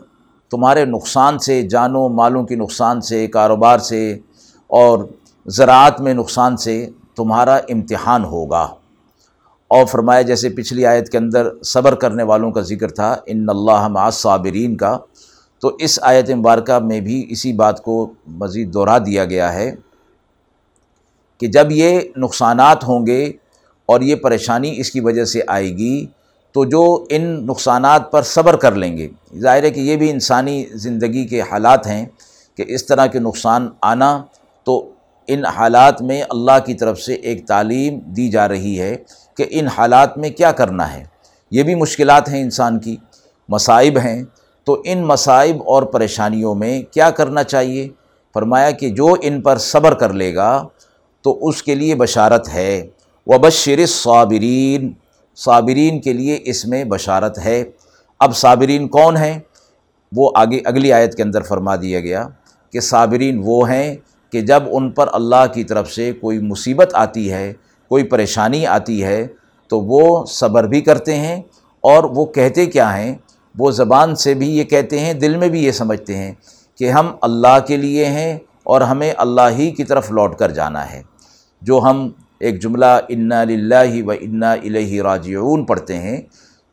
تمہارے 0.52 0.86
نقصان 0.86 1.40
سے، 1.40 1.62
جانوں، 1.62 2.10
مالوں 2.10 2.44
کے 2.44 2.56
نقصان 2.56 3.02
سے، 3.02 3.28
کاروبار 3.28 3.78
سے 3.78 4.20
اور 4.68 5.08
زراعت 5.46 6.02
میں 6.02 6.14
نقصان 6.14 6.58
سے 6.58 6.90
تمہارا 7.16 7.56
امتحان 7.56 8.26
ہوگا۔ 8.26 8.68
اور 9.68 9.86
فرمایا، 9.86 10.22
جیسے 10.22 10.50
پچھلی 10.50 10.86
آیت 10.86 11.10
کے 11.10 11.18
اندر 11.18 11.48
صبر 11.64 11.96
کرنے 11.96 12.24
والوں 12.24 12.52
کا 12.52 12.62
ذکر 12.62 12.88
تھا، 12.88 13.16
ان 13.26 13.46
اللہ 13.50 13.88
مع 13.88 14.10
صابرین 14.10 14.78
کا، 14.78 14.98
تو 15.60 15.76
اس 15.80 16.00
آیت 16.02 16.30
مبارکہ 16.30 16.80
میں 16.80 17.00
بھی 17.00 17.26
اسی 17.30 17.54
بات 17.54 17.84
کو 17.84 18.14
مزید 18.28 18.74
دہرا 18.74 18.98
دیا 18.98 19.26
گیا 19.26 19.54
ہے 19.54 19.76
کہ 21.38 21.48
جب 21.48 21.68
یہ 21.72 22.00
نقصانات 22.18 22.84
ہوں 22.88 23.08
گے 23.08 23.34
اور 23.86 24.02
یہ 24.02 24.16
پریشانی 24.16 24.74
اس 24.78 24.92
کی 24.92 25.00
وجہ 25.00 25.26
سے 25.26 25.40
آئے 25.48 25.70
گی 25.70 26.06
تو 26.58 26.66
جو 26.66 27.06
ان 27.10 27.46
نقصانات 27.46 28.12
پر 28.12 28.22
صبر 28.22 28.56
کر 28.56 28.76
لیں 28.76 28.98
گے۔ 28.98 29.08
ظاہر 29.38 29.64
ہے 29.64 29.72
کہ 29.72 29.80
یہ 29.80 29.96
بھی 29.96 30.12
انسانی 30.12 30.66
زندگی 30.74 31.28
کے 31.28 31.42
حالات 31.42 31.88
ہیں 31.88 32.06
کہ 32.56 32.64
اس 32.68 32.86
طرح 32.86 33.06
کے 33.06 33.20
نقصان 33.20 33.70
آنا 33.82 34.24
تو 34.64 34.90
ان 35.28 35.46
حالات 35.46 36.02
میں 36.02 36.24
اللہ 36.30 36.66
کی 36.66 36.74
طرف 36.74 37.00
سے 37.00 37.14
ایک 37.14 37.48
تعلیم 37.48 38.00
دی 38.00 38.30
جا 38.30 38.48
رہی 38.48 38.80
ہے 38.80 38.96
کہ 39.38 39.46
ان 39.50 39.68
حالات 39.68 40.18
میں 40.18 40.30
کیا 40.30 40.52
کرنا 40.52 40.94
ہے۔ 40.94 41.04
یہ 41.52 41.64
بھی 41.64 41.76
مشکلات 41.76 42.30
ہیں 42.30 42.42
انسان 42.42 42.80
کی، 42.80 42.96
مصائب 43.50 43.98
ہیں۔ 43.98 44.24
تو 44.64 44.82
ان 44.86 45.06
مصائب 45.06 45.56
اور 45.66 45.84
پریشانیوں 45.84 46.56
میں 46.56 46.82
کیا 46.82 47.10
کرنا 47.10 47.44
چاہیے؟ 47.44 47.90
فرمایا 48.34 48.72
کہ 48.72 48.90
جو 48.90 49.16
ان 49.22 49.42
پر 49.42 49.58
صبر 49.58 49.94
کر 49.94 50.14
لے 50.14 50.36
گا 50.36 50.68
تو 51.22 51.48
اس 51.48 51.64
کے 51.64 51.76
لیے 51.76 51.96
بشارت 51.96 52.50
ہے۔ 52.54 52.88
وبشر 53.28 53.86
صابرین 53.86 54.94
صابرین 55.46 56.02
کے 56.02 56.14
لیے 56.14 56.40
اس 56.44 56.66
میں 56.66 56.84
بشارت 56.84 57.40
ہے۔ 57.46 57.64
اب 58.20 58.38
صابرین 58.38 58.88
کون 58.88 59.18
ہیں؟ 59.18 59.40
وہ 60.16 60.32
آگے 60.36 60.60
اگلی 60.66 60.94
آیت 60.94 61.16
کے 61.16 61.24
اندر 61.24 61.42
فرما 61.42 61.76
دیا 61.76 62.00
گیا 62.00 62.28
کہ 62.74 62.80
صابرین 62.80 63.42
وہ 63.46 63.70
ہیں 63.70 63.96
کہ 64.32 64.42
جب 64.42 64.64
ان 64.72 64.92
پر 64.92 65.08
اللہ 65.14 65.46
کی 65.54 65.64
طرف 65.64 65.92
سے 65.92 66.12
کوئی 66.12 66.40
مصیبت 66.40 66.92
آتی 66.94 67.34
ہے، 67.34 67.54
کوئی 67.90 68.04
پریشانی 68.04 68.68
آتی 68.68 69.04
ہے، 69.04 69.28
تو 69.68 69.80
وہ 69.80 70.26
صبر 70.26 70.64
بھی 70.64 70.82
کرتے 70.82 71.16
ہیں 71.16 71.42
اور 71.82 72.04
وہ 72.04 72.26
کہتے 72.26 72.66
کیا 72.66 72.98
ہیں؟ 72.98 73.16
وہ 73.58 73.72
زبان 73.72 74.16
سے 74.16 74.34
بھی 74.34 74.58
یہ 74.58 74.64
کہتے 74.64 75.00
ہیں، 75.00 75.14
دل 75.14 75.38
میں 75.38 75.48
بھی 75.48 75.64
یہ 75.64 75.72
سمجھتے 75.72 76.16
ہیں 76.16 76.34
کہ 76.78 76.92
ہم 76.92 77.12
اللہ 77.22 77.60
کے 77.68 77.78
لیے 77.78 78.06
ہیں 78.06 78.40
اور 78.64 78.82
ہمیں 78.82 79.14
اللہ 79.18 79.50
ہی 79.58 79.72
کی 79.72 79.84
طرف 79.84 80.12
لوٹ 80.12 80.36
کر 80.36 80.52
جانا 80.52 80.92
ہے۔ 80.92 81.02
جو 81.62 81.80
ہم 81.80 82.10
ایک 82.40 82.62
جملہ 82.62 82.86
انا 83.10 83.44
للہ 83.44 84.04
و 84.06 84.12
انا 84.12 84.52
الہ 84.52 85.02
راجعون 85.02 85.66
پڑھتے 85.66 85.96
ہیں، 85.96 86.22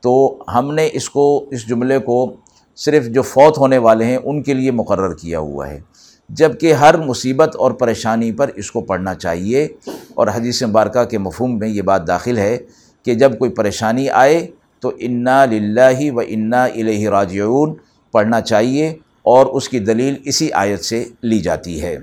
تو 0.01 0.43
ہم 0.55 0.75
نے 0.75 0.89
اس 0.93 1.11
کو، 1.11 1.49
اس 1.51 1.69
جملے 1.69 1.99
کو 1.99 2.37
صرف 2.77 3.07
جو 3.07 3.23
فوت 3.23 3.59
ہونے 3.59 3.79
والے 3.79 4.05
ہیں، 4.05 4.19
ان 4.25 4.43
کے 4.43 4.55
لیے 4.55 4.71
مقرر 4.71 5.15
کیا 5.15 5.39
ہوا 5.39 5.71
ہے۔ 5.71 5.81
جبکہ 6.29 6.73
ہر 6.73 6.99
مصیبت 6.99 7.57
اور 7.57 7.71
پریشانی 7.71 8.33
پر 8.33 8.51
اس 8.55 8.71
کو 8.71 8.81
پڑھنا 8.81 9.15
چاہیے۔ 9.15 9.69
اور 10.15 10.27
حدیث 10.27 10.63
مبارکہ 10.63 11.05
کے 11.05 11.19
مفہوم 11.19 11.59
میں 11.59 11.69
یہ 11.69 11.83
بات 11.83 12.07
داخل 12.07 12.39
ہے 12.39 12.57
کہ 13.03 13.15
جب 13.15 13.39
کوئی 13.39 13.51
پریشانی 13.51 14.09
آئے 14.09 14.47
تو 14.81 14.93
انا 14.99 15.45
للہ 15.45 16.11
و 16.11 16.21
انا 16.29 16.65
الہ 16.65 17.09
راجعون 17.09 17.75
پڑھنا 18.13 18.41
چاہیے 18.41 18.89
اور 19.23 19.47
اس 19.47 19.69
کی 19.69 19.79
دلیل 19.79 20.15
اسی 20.25 20.53
آیت 20.53 20.85
سے 20.85 21.05
لی 21.23 21.41
جاتی 21.41 21.83
ہے۔ 21.83 21.97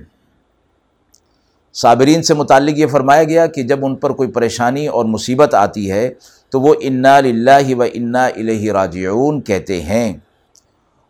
صابرین 1.73 2.23
سے 2.23 2.33
متعلق 2.33 2.77
یہ 2.77 2.85
فرمایا 2.87 3.23
گیا 3.23 3.45
کہ 3.45 3.63
جب 3.63 3.85
ان 3.85 3.95
پر 3.95 4.09
کوئی 4.09 4.29
پریشانی 4.29 4.87
اور 4.87 5.05
مصیبت 5.05 5.55
آتی 5.55 5.91
ہے 5.91 6.13
تو 6.49 6.61
وہ 6.61 6.75
انا 6.81 7.19
للہ 7.19 7.75
و 7.75 7.81
انا 7.93 8.25
الہ 8.25 8.71
راجعون 8.71 9.41
کہتے 9.41 9.81
ہیں۔ 9.81 10.13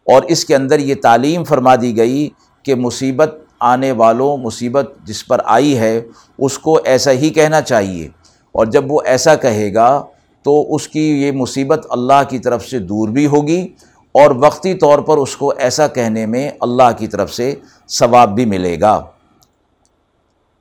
اور 0.06 0.24
اس 0.24 0.46
کے 0.46 0.56
اندر 0.56 0.80
یہ 0.80 0.96
تعلیم 1.04 1.44
فرما 1.44 1.76
دی 1.76 1.98
گئی 1.98 2.30
کہ 2.64 2.76
مصیبت 2.76 3.36
آنے 3.60 3.92
والوں، 3.92 4.38
مصیبت 4.38 4.92
جس 5.04 5.28
پر 5.28 5.42
آئی 5.46 5.78
ہے، 5.78 6.02
اس 6.38 6.60
کو 6.60 6.80
ایسا 6.86 7.12
ہی 7.12 7.30
کہنا 7.30 7.62
چاہیے۔ 7.62 8.08
اور 8.52 8.66
جب 8.66 8.92
وہ 8.92 9.02
ایسا 9.06 9.36
کہے 9.36 9.74
گا 9.74 10.06
تو 10.44 10.76
اس 10.76 10.88
کی 10.88 11.24
یہ 11.24 11.32
مصیبت 11.32 11.88
اللہ 11.90 12.24
کی 12.30 12.40
طرف 12.40 12.66
سے 12.66 12.80
دور 12.80 13.10
بھی 13.10 13.26
ہوگی 13.26 13.68
اور 14.12 14.32
وقتی 14.36 14.74
طور 14.74 15.00
پر 15.00 15.18
اس 15.18 15.38
کو 15.38 15.54
ایسا 15.58 15.88
کہنے 15.88 16.26
میں 16.26 16.50
اللہ 16.62 16.92
کی 16.98 17.08
طرف 17.08 17.34
سے 17.34 17.56
ثواب 17.90 18.36
بھی 18.36 18.46
ملے 18.46 18.80
گا۔ 18.82 19.04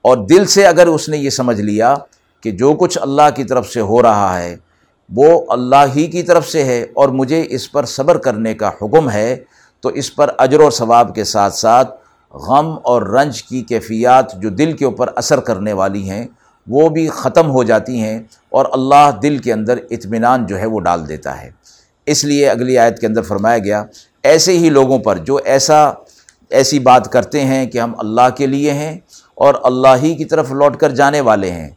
اور 0.04 0.16
دل 0.26 0.46
سے 0.46 0.66
اگر 0.66 0.86
اس 0.86 1.08
نے 1.08 1.18
یہ 1.18 1.30
سمجھ 1.30 1.60
لیا 1.60 1.94
کہ 2.44 2.50
جو 2.50 2.72
کچھ 2.74 2.98
اللہ 3.02 3.28
کی 3.36 3.44
طرف 3.44 3.68
سے 3.68 3.80
ہو 3.80 4.02
رہا 4.02 4.38
ہے، 4.38 4.56
وہ 5.10 5.40
اللہ 5.48 5.84
ہی 5.96 6.06
کی 6.06 6.22
طرف 6.22 6.48
سے 6.48 6.64
ہے 6.64 6.82
اور 6.94 7.08
مجھے 7.08 7.44
اس 7.48 7.70
پر 7.72 7.84
صبر 7.84 8.18
کرنے 8.18 8.54
کا 8.54 8.70
حکم 8.82 9.10
ہے، 9.10 9.36
تو 9.80 9.88
اس 9.88 10.14
پر 10.16 10.30
اجر 10.38 10.60
و 10.60 10.70
ثواب 10.70 11.14
کے 11.14 11.24
ساتھ 11.24 11.54
ساتھ 11.54 11.94
غم 12.34 12.68
اور 12.82 13.02
رنج 13.02 13.42
کی 13.42 13.60
کیفیات 13.60 14.34
جو 14.34 14.50
دل 14.50 14.72
کے 14.72 14.84
اوپر 14.84 15.10
اثر 15.16 15.40
کرنے 15.40 15.72
والی 15.72 16.08
ہیں، 16.10 16.26
وہ 16.66 16.88
بھی 16.88 17.08
ختم 17.08 17.50
ہو 17.50 17.62
جاتی 17.62 18.00
ہیں 18.00 18.18
اور 18.48 18.66
اللہ 18.72 19.10
دل 19.22 19.38
کے 19.38 19.52
اندر 19.52 19.78
اطمینان 19.90 20.46
جو 20.46 20.58
ہے 20.58 20.66
وہ 20.66 20.80
ڈال 20.80 21.08
دیتا 21.08 21.40
ہے۔ 21.42 21.50
اس 22.06 22.24
لیے 22.24 22.48
اگلی 22.48 22.78
آیت 22.78 22.98
کے 22.98 23.06
اندر 23.06 23.22
فرمایا 23.22 23.58
گیا، 23.58 23.84
ایسے 24.22 24.58
ہی 24.58 24.70
لوگوں 24.70 24.98
پر 24.98 25.18
جو 25.18 25.38
ایسا، 25.44 25.82
ایسی 26.50 26.78
بات 26.78 27.12
کرتے 27.12 27.44
ہیں 27.44 27.64
کہ 27.66 27.78
ہم 27.78 27.92
اللہ 27.98 28.28
کے 28.36 28.46
لیے 28.46 28.72
ہیں 28.72 28.98
اور 29.40 29.54
اللہ 29.62 29.94
ہی 30.02 30.14
کی 30.14 30.24
طرف 30.24 30.52
لوٹ 30.52 30.76
کر 30.76 30.90
جانے 30.90 31.20
والے 31.20 31.50
ہیں۔ 31.50 31.68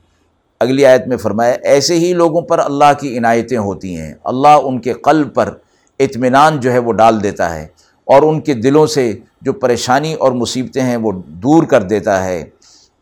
اگلی 0.60 0.86
آیت 0.86 1.08
میں 1.08 1.18
فرمایا، 1.18 1.54
ایسے 1.64 1.96
ہی 1.96 2.14
لوگوں 2.14 2.42
پر 2.42 2.60
اللہ 2.60 2.92
کی 3.00 3.18
عنایتیں 3.18 3.58
ہوتی 3.58 3.98
ہیں۔ 3.98 4.14
اللہ 4.24 4.58
ان 4.64 4.82
کے 4.82 4.94
قلب 4.94 5.34
پر 5.34 5.54
اطمینان 6.00 6.60
جو 6.60 6.72
ہے 6.72 6.78
وہ 6.78 6.94
ڈال 6.94 7.24
دیتا 7.24 7.56
ہے 7.56 7.68
اور 8.06 8.22
ان 8.22 8.42
کے 8.42 8.54
دلوں 8.54 8.88
سے 8.88 9.14
جو 9.42 9.54
پریشانی 9.54 10.14
اور 10.14 10.32
مصیبتیں 10.32 10.82
ہیں 10.82 10.98
وہ 10.98 11.12
دور 11.28 11.64
کر 11.64 11.84
دیتا 11.84 12.26
ہے۔ 12.26 12.44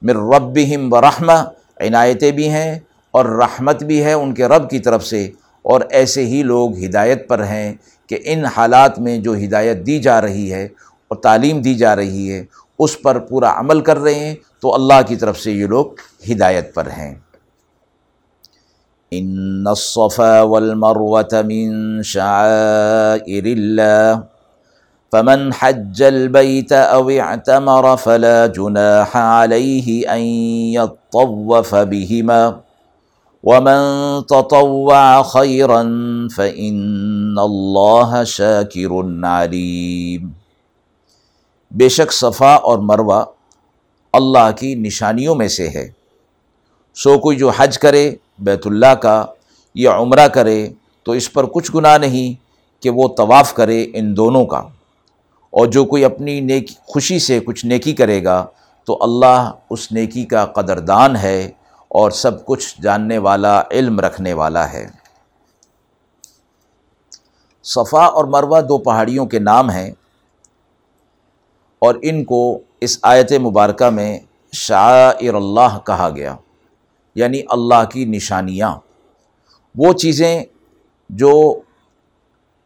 مر 0.01 0.15
رب 0.15 0.58
و 0.91 1.01
رحمہ 1.01 1.46
عنایتیں 1.80 2.32
بھی 2.32 2.50
ہیں 2.50 2.80
اور 3.12 3.25
رحمت 3.25 3.84
بھی 3.84 4.03
ہے 4.03 4.13
ان 4.13 4.34
کے 4.34 4.46
رب 4.46 4.70
کی 4.70 4.80
طرف 4.80 5.06
سے۔ 5.06 5.30
اور 5.62 5.82
ایسے 5.89 6.25
ہی 6.25 6.44
لوگ 6.44 6.84
ہدایت 6.84 7.27
پر 7.27 7.44
ہیں 7.44 7.74
کہ 8.08 8.18
ان 8.24 8.46
حالات 8.46 9.00
میں 9.00 9.18
جو 9.18 9.34
ہدایت 9.34 9.86
دی 9.86 10.00
جا 10.00 10.22
رہی 10.22 10.53
ہے 10.53 10.65
اور 11.08 11.15
تعلیم 11.18 11.62
دی 11.62 11.75
جا 11.75 11.96
رہی 11.96 12.32
ہے، 12.32 12.46
اس 12.80 13.01
پر 13.01 13.20
پورا 13.20 13.60
عمل 13.60 13.82
کر 13.82 13.98
رہے 13.98 14.13
ہیں۔ 14.13 14.36
تو 14.62 14.74
اللہ 14.74 15.01
کی 15.08 15.15
طرف 15.15 15.39
سے 15.39 15.51
یہ 15.51 15.68
لوگ 15.68 15.86
ہدایت 16.32 16.74
پر 16.74 16.88
ہیں۔ 16.88 17.15
ان 19.12 19.63
الصفا 19.68 20.41
والمروة 20.41 21.41
من 21.46 22.01
شعائر 22.03 23.44
الله 23.46 24.20
فمن 25.12 25.50
حج 25.60 26.03
البيت 26.03 26.72
او 26.72 27.08
اعتمر 27.08 27.96
فلا 27.96 28.46
جناح 28.48 29.18
عليه 29.18 30.01
ان 30.08 30.22
يطوف 30.75 31.74
بهما 31.74 32.51
ومن 33.44 33.82
تطوع 34.24 35.22
خيرا 35.22 35.82
فان 36.36 37.36
الله 37.38 38.24
شاكر 38.24 38.91
عليم۔ 39.24 40.30
بے 41.72 41.89
شک 41.89 42.12
صفا 42.12 42.53
اور 42.53 42.80
مروہ 42.80 43.24
اللہ 44.13 44.51
کی 44.60 44.75
نشانیوں 44.75 45.36
میں 45.36 45.48
سے 45.48 45.70
ہے۔ 45.70 45.91
سو 46.96 47.20
کوئی 47.20 47.38
جو 47.38 47.50
حج 47.50 47.80
کرے، 47.80 48.15
بیت 48.39 48.68
اللہ 48.68 48.96
کا، 48.96 49.25
یا 49.75 49.98
عمرہ 49.98 50.27
کرے، 50.27 50.70
تو 51.03 51.12
اس 51.12 51.34
پر 51.34 51.46
کچھ 51.46 51.72
گناہ 51.75 51.98
نہیں 51.98 52.41
کہ 52.82 52.89
وہ 52.89 53.08
طواف 53.18 53.53
کرے 53.53 53.88
ان 53.94 54.18
دونوں 54.18 54.46
کا۔ 54.46 54.58
اور 55.50 55.68
جو 55.68 55.86
کوئی 55.86 56.06
اپنی 56.06 56.39
نیکی، 56.39 56.75
خوشی 56.86 57.20
سے 57.20 57.39
کچھ 57.39 57.65
نیکی 57.65 57.94
کرے 57.94 58.24
گا، 58.24 58.46
تو 58.86 58.98
اللہ 59.01 59.51
اس 59.70 59.91
نیکی 59.91 60.25
کا 60.25 60.46
قدردان 60.46 61.15
ہے 61.15 61.51
اور 61.88 62.12
سب 62.12 62.46
کچھ 62.46 62.82
جاننے 62.82 63.18
والا، 63.18 63.62
علم 63.72 64.00
رکھنے 64.00 64.34
والا 64.34 64.74
ہے۔ 64.74 64.88
صفا 67.63 68.06
اور 68.06 68.25
مروہ 68.25 68.62
دو 68.62 68.77
پہاڑیوں 68.77 69.25
کے 69.25 69.39
نام 69.39 69.70
ہیں۔ 69.70 69.91
اور 71.81 71.95
ان 72.01 72.23
کو 72.23 72.59
اس 72.81 73.00
آیت 73.01 73.31
مبارکہ 73.31 73.89
میں 73.89 74.19
شاعر 74.53 75.33
اللہ 75.33 75.77
کہا 75.85 76.09
گیا 76.15 76.35
یعنی 77.15 77.41
اللہ 77.50 77.83
کی 77.93 78.05
نشانیاں۔ 78.05 78.75
وہ 79.75 79.93
چیزیں 79.93 80.43
جو 81.09 81.59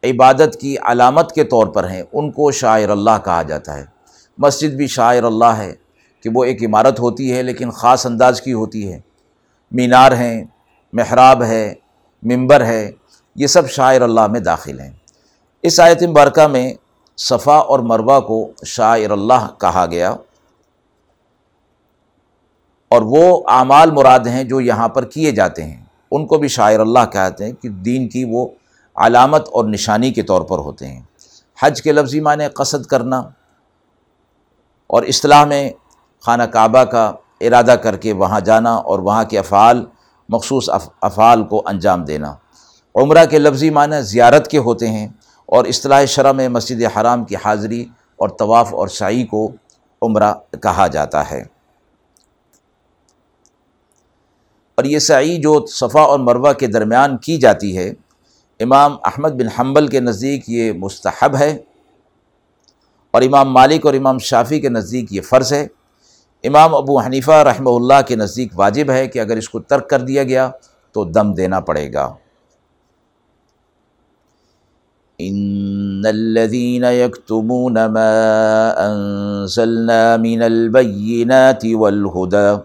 عبادت 0.04 0.58
کی 0.62 0.78
علامت 0.78 1.32
کے 1.32 1.44
طور 1.44 1.68
پر 1.68 1.90
ہیں، 1.90 2.04
ان 2.14 2.32
کو 2.32 2.52
شاعر 2.52 2.90
اللہ 2.90 3.18
کہا 3.26 3.42
جاتا 3.42 3.78
ہے۔ 3.78 3.86
مسجد 4.38 4.74
بھی 4.74 4.88
شاعر 4.88 5.24
اللہ 5.24 5.54
ہے 5.58 5.74
کہ 6.24 6.30
وہ 6.34 6.44
ایک 6.44 6.64
عمارت 6.64 7.00
ہوتی 7.00 7.34
ہے، 7.36 7.44
لیکن 7.44 7.72
خاص 7.72 8.06
انداز 8.06 8.42
کی 8.42 8.54
ہوتی 8.54 8.94
ہے۔ 8.94 9.00
مینار 9.72 10.12
ہیں، 10.12 10.44
محراب 10.94 11.44
ہے 11.44 11.74
ممبر 12.24 12.66
ہے، 12.66 12.92
یہ 13.36 13.48
سب 13.48 13.70
شاعر 13.70 14.02
اللہ 14.02 14.28
میں 14.28 14.40
داخل 14.40 14.80
ہیں۔ 14.80 14.92
اس 15.64 15.80
آیت 15.80 16.04
مبارکہ 16.04 16.48
میں 16.48 16.74
صفا 17.18 17.56
اور 17.56 17.80
مروہ 17.80 18.20
کو 18.20 18.52
شاعر 18.66 19.12
اللہ 19.12 19.48
کہا 19.60 19.86
گیا۔ 19.92 20.16
اور 22.90 23.02
وہ 23.02 23.44
اعمال 23.48 23.92
مراد 23.92 24.20
ہیں 24.20 24.44
جو 24.44 24.62
یہاں 24.62 24.88
پر 24.88 25.06
کیے 25.06 25.32
جاتے 25.32 25.64
ہیں۔ 25.64 25.86
ان 26.12 26.28
کو 26.28 26.38
بھی 26.38 26.48
شاعر 26.48 26.80
اللہ 26.80 27.06
کہتے 27.12 27.46
ہیں 27.46 27.52
کہ 27.52 27.70
دین 27.70 28.10
کی 28.10 28.26
وہ 28.30 28.48
علامت 28.96 29.50
اور 29.50 29.66
نشانی 29.66 30.12
کے 30.12 30.22
طور 30.22 30.42
پر 30.42 30.58
ہوتے 30.58 30.88
ہیں۔ 30.88 31.02
حج 31.60 31.82
کے 31.82 31.92
لفظی 31.92 32.20
معنی 32.20 32.48
قصد 32.48 32.86
کرنا 32.86 33.20
اور 34.88 35.04
اصطلاح 35.04 35.46
میں 35.46 35.70
خانہ 36.26 36.44
کعبہ 36.44 36.84
کا 36.84 37.12
ارادہ 37.42 37.76
کر 37.84 37.98
کے 37.98 38.14
وہاں 38.14 38.40
جانا 38.40 38.76
اور 38.76 39.00
وہاں 39.00 39.24
کے 39.24 39.40
افعال، 39.40 39.86
مخصوص 40.30 40.70
افعال 41.02 41.44
کو 41.44 41.62
انجام 41.66 42.06
دینا۔ 42.06 42.36
عمرہ 42.96 43.26
کے 43.26 43.40
لفظی 43.40 43.70
معنی 43.70 44.02
زیارت 44.02 44.48
کے 44.48 44.58
ہوتے 44.58 44.88
ہیں۔ 44.88 45.08
اور 45.46 45.66
اصطلاح 45.66 46.06
شرح 46.06 46.32
میں 46.32 46.50
مسجد 46.50 46.98
حرام 46.98 47.26
کی 47.26 47.36
حاضری 47.36 47.86
اور 48.16 48.30
طواف 48.30 48.74
اور 48.74 48.88
سعی 48.88 49.24
کو 49.24 49.52
عمرہ 50.02 50.34
کہا 50.52 50.88
جاتا 50.88 51.32
ہے۔ 51.32 51.42
اور 54.76 54.84
یہ 54.84 55.00
سعی 55.00 55.38
جو 55.38 55.66
صفا 55.66 56.02
اور 56.02 56.20
مروہ 56.20 56.54
کے 56.54 56.68
درمیان 56.68 57.18
کی 57.18 57.38
جاتی 57.38 57.78
ہے، 57.78 57.94
امام 58.60 58.96
احمد 59.04 59.30
بن 59.30 59.48
حنبل 59.48 59.88
کے 59.88 60.00
نزدیک 60.00 60.44
یہ 60.48 60.72
مستحب 60.72 61.36
ہے 61.36 61.58
اور 63.12 63.22
امام 63.22 63.52
مالک 63.52 63.86
اور 63.86 63.94
امام 63.94 64.20
شافی 64.20 64.60
کے 64.60 64.70
نزدیک 64.70 65.14
یہ 65.14 65.22
فرض 65.22 65.54
ہے۔ 65.54 65.68
امام 66.44 66.76
ابو 66.76 67.00
حنیفہ 67.00 67.32
رحمہ 67.32 67.70
اللہ 67.70 68.02
کے 68.08 68.16
نزدیک 68.16 68.60
واجب 68.60 68.92
ہے 68.92 69.08
کہ 69.08 69.20
اگر 69.20 69.38
اس 69.38 69.50
کو 69.50 69.60
ترک 69.60 69.90
کر 69.90 70.00
دیا 70.00 70.24
گیا 70.24 70.52
تو 70.92 71.04
دم 71.04 71.34
دینا 71.34 71.60
پڑے 71.60 71.94
گا۔ 71.94 72.14
ان 75.22 76.06
الذين 76.06 76.84
يكتمون 76.84 77.86
ما 77.86 78.12
انزلنا 78.88 80.18
من 80.18 80.42
البينات 80.44 81.66
والهدى 81.66 82.58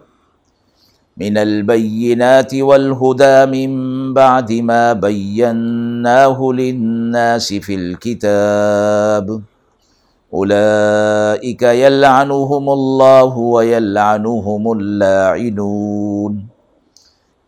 من 1.17 1.39
البينات 1.39 2.55
والهدى 2.55 3.47
من 3.47 3.71
بعد 4.15 4.53
ما 4.53 4.93
بيناه 4.93 6.53
للناس 6.53 7.53
في 7.53 7.75
الكتاب 7.75 9.43
اولئك 10.35 11.63
يلعنهم 11.63 12.71
الله 12.71 13.39
ويلعنهم 13.39 14.73
اللاعنون 14.73 16.50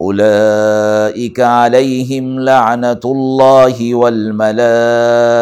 اولئك 0.00 1.40
عليهم 1.40 2.40
لعنه 2.40 3.00
الله 3.04 3.94
والملائكه 3.94 5.32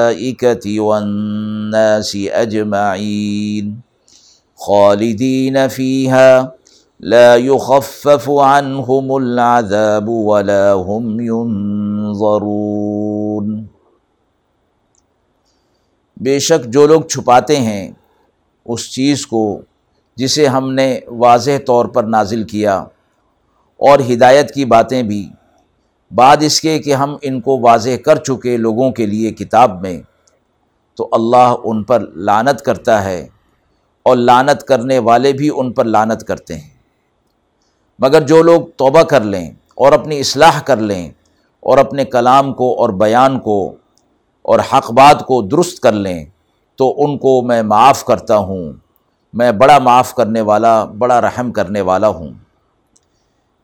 والناس 0.81 2.17
اجمعين 2.17 3.81
خالدين 4.59 5.69
فيها 5.69 6.53
لا 7.01 7.37
يخفف 7.37 8.31
عنهم 8.31 9.17
العذاب 9.17 10.09
ولا 10.09 10.73
هم 10.73 11.21
ينظرون 11.21 12.67
بے 16.17 16.39
شک 16.39 16.65
جو 16.67 16.87
لوگ 16.87 17.03
چھپاتے 17.03 17.57
ہیں 17.57 17.91
اس 18.67 18.91
چیز 18.93 19.27
کو 19.27 19.43
جسے 20.17 20.47
ہم 20.47 20.73
نے 20.73 20.89
واضح 21.19 21.59
طور 21.67 21.85
پر 21.87 22.05
نازل 22.05 22.43
کیا 22.45 22.85
اور 23.79 23.99
ہدایت 24.13 24.55
کی 24.55 24.65
باتیں 24.65 25.03
بھی۔ 25.03 25.29
بعد 26.11 26.37
اس 26.41 26.61
کے 26.61 26.79
کہ 26.79 26.95
ہم 26.95 27.17
ان 27.23 27.41
کو 27.41 27.61
واضح 27.61 27.97
کر 28.05 28.17
چکے 28.17 28.57
لوگوں 28.57 28.91
کے 28.91 29.07
لیے 29.07 29.33
کتاب 29.33 29.81
میں، 29.81 30.03
تو 30.97 31.09
اللہ 31.13 31.55
ان 31.65 31.85
پر 31.85 32.01
لانت 32.15 32.61
کرتا 32.61 33.05
ہے 33.05 33.29
اور 34.03 34.17
لانت 34.17 34.63
کرنے 34.63 34.99
والے 34.99 35.33
بھی 35.33 35.51
ان 35.57 35.73
پر 35.73 35.85
لانت 35.85 36.23
کرتے 36.23 36.55
ہیں۔ 36.55 36.71
مگر 37.99 38.21
جو 38.21 38.43
لوگ 38.43 38.63
توبہ 38.77 39.03
کر 39.03 39.21
لیں 39.21 39.51
اور 39.75 39.93
اپنی 39.93 40.21
اصلاح 40.21 40.61
کر 40.61 40.77
لیں 40.77 41.11
اور 41.61 41.79
اپنے 41.79 42.05
کلام 42.05 42.55
کو 42.55 42.79
اور 42.79 42.89
بیان 42.89 43.41
کو 43.41 43.75
اور 44.43 44.59
حق 44.73 44.91
بات 44.91 45.27
کو 45.27 45.43
درست 45.43 45.81
کر 45.81 45.93
لیں، 45.93 46.25
تو 46.77 47.05
ان 47.05 47.19
کو 47.19 47.43
میں 47.43 47.63
معاف 47.63 48.05
کرتا 48.05 48.37
ہوں۔ 48.37 48.73
میں 49.33 49.53
بڑا 49.53 49.79
معاف 49.79 50.15
کرنے 50.15 50.41
والا، 50.41 50.85
بڑا 50.85 51.21
رحم 51.21 51.53
کرنے 51.53 51.81
والا 51.81 52.09
ہوں۔ 52.09 52.48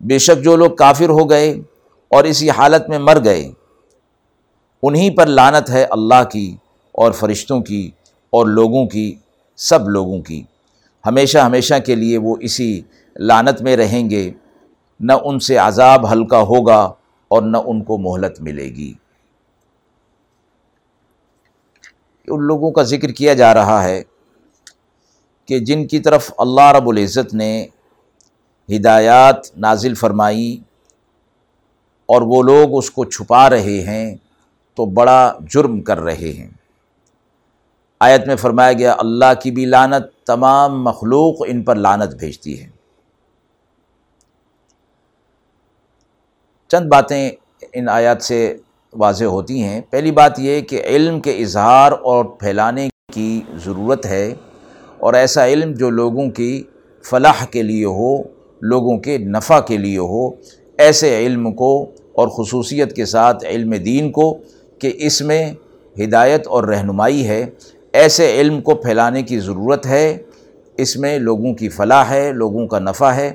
بے 0.04 0.18
شک 0.18 0.44
جو 0.44 0.56
لوگ 0.56 0.70
کافر 0.70 1.08
ہو 1.08 1.30
گئے 1.30 1.50
اور 2.08 2.24
اسی 2.24 2.50
حالت 2.50 2.88
میں 2.88 2.98
مر 2.98 3.24
گئے 3.24 3.52
انہیں 4.82 5.10
پر 5.10 5.26
لانت 5.26 5.70
ہے 5.70 5.84
اللہ 5.84 6.24
کی 6.32 6.56
اور 6.92 7.12
فرشتوں 7.12 7.60
کی 7.60 7.90
اور 8.30 8.46
لوگوں 8.46 8.86
کی، 8.86 9.14
سب 9.56 9.88
لوگوں 9.88 10.22
کی۔ 10.22 10.42
ہمیشہ 11.06 11.38
ہمیشہ 11.38 11.74
کے 11.86 11.94
لیے 11.94 12.18
وہ 12.18 12.36
اسی 12.40 12.80
لانت 13.16 13.62
میں 13.62 13.76
رہیں 13.76 14.10
گے، 14.10 14.30
نہ 15.00 15.12
ان 15.24 15.38
سے 15.38 15.56
عذاب 15.56 16.12
ہلکا 16.12 16.40
ہوگا 16.40 16.92
اور 17.28 17.42
نہ 17.42 17.56
ان 17.56 17.82
کو 17.82 17.98
مہلت 17.98 18.40
ملے 18.40 18.64
گی۔ 18.64 18.92
ان 22.28 22.42
لوگوں 22.42 22.70
کا 22.70 22.82
ذکر 22.82 23.08
کیا 23.08 23.34
جا 23.34 23.54
رہا 23.54 23.84
ہے 23.84 24.02
کہ 25.46 25.58
جن 25.58 25.86
کی 25.86 25.98
طرف 25.98 26.30
اللہ 26.38 26.72
رب 26.72 26.88
العزت 26.88 27.34
نے 27.34 27.66
ہدایات 28.70 29.56
نازل 29.56 29.94
فرمائی 29.94 30.60
اور 32.06 32.22
وہ 32.22 32.42
لوگ 32.42 32.78
اس 32.78 32.90
کو 32.90 33.04
چھپا 33.04 33.50
رہے 33.50 33.80
ہیں 33.86 34.16
تو 34.74 34.86
بڑا 34.86 35.38
جرم 35.50 35.82
کر 35.82 36.00
رہے 36.00 36.32
ہیں۔ 36.38 36.50
آیت 38.00 38.26
میں 38.26 38.36
فرمایا 38.36 38.72
گیا، 38.72 38.94
اللہ 38.98 39.34
کی 39.42 39.50
بھی 39.50 39.64
لانت 39.64 40.26
تمام 40.26 40.84
مخلوق 40.84 41.34
ان 41.46 41.62
پر 41.62 41.76
لانت 41.76 42.14
بھیجتی 42.14 42.62
ہے۔ 42.62 42.68
چند 46.68 46.88
باتیں 46.88 47.30
ان 47.72 47.88
آیات 47.88 48.22
سے 48.22 48.56
واضح 48.92 49.24
ہوتی 49.24 49.62
ہیں۔ 49.62 49.80
پہلی 49.90 50.10
بات 50.12 50.38
یہ 50.38 50.60
کہ 50.60 50.82
علم 50.84 51.20
کے 51.20 51.30
اظہار 51.38 51.92
اور 51.92 52.24
پھیلانے 52.24 52.88
کی 53.12 53.40
ضرورت 53.64 54.06
ہے 54.06 54.34
اور 54.98 55.14
ایسا 55.14 55.46
علم 55.46 55.72
جو 55.72 55.90
لوگوں 55.90 56.30
کی 56.30 56.62
فلاح 57.02 57.44
کے 57.44 57.62
لیے 57.62 57.84
ہو 57.84 58.33
لوگوں 58.60 58.98
کے 58.98 59.18
نفع 59.18 59.60
کے 59.60 59.76
لیے 59.76 59.98
ہو، 59.98 60.30
ایسے 60.78 61.26
علم 61.26 61.52
کو 61.52 61.90
اور 62.12 62.28
خصوصیت 62.28 62.96
کے 62.96 63.04
ساتھ 63.04 63.44
علم 63.46 63.70
دین 63.70 64.12
کو 64.12 64.38
کہ 64.78 64.92
اس 64.94 65.22
میں 65.22 65.52
ہدایت 65.98 66.46
اور 66.46 66.64
رہنمائی 66.64 67.28
ہے۔ 67.28 67.46
ایسے 67.92 68.40
علم 68.40 68.60
کو 68.60 68.74
پھیلانے 68.74 69.22
کی 69.22 69.40
ضرورت 69.40 69.86
ہے۔ 69.86 70.16
اس 70.76 70.96
میں 70.96 71.18
لوگوں 71.18 71.54
کی 71.54 71.68
فلاح 71.68 72.10
ہے، 72.10 72.32
لوگوں 72.32 72.66
کا 72.66 72.78
نفع 72.78 73.10
ہے۔ 73.10 73.30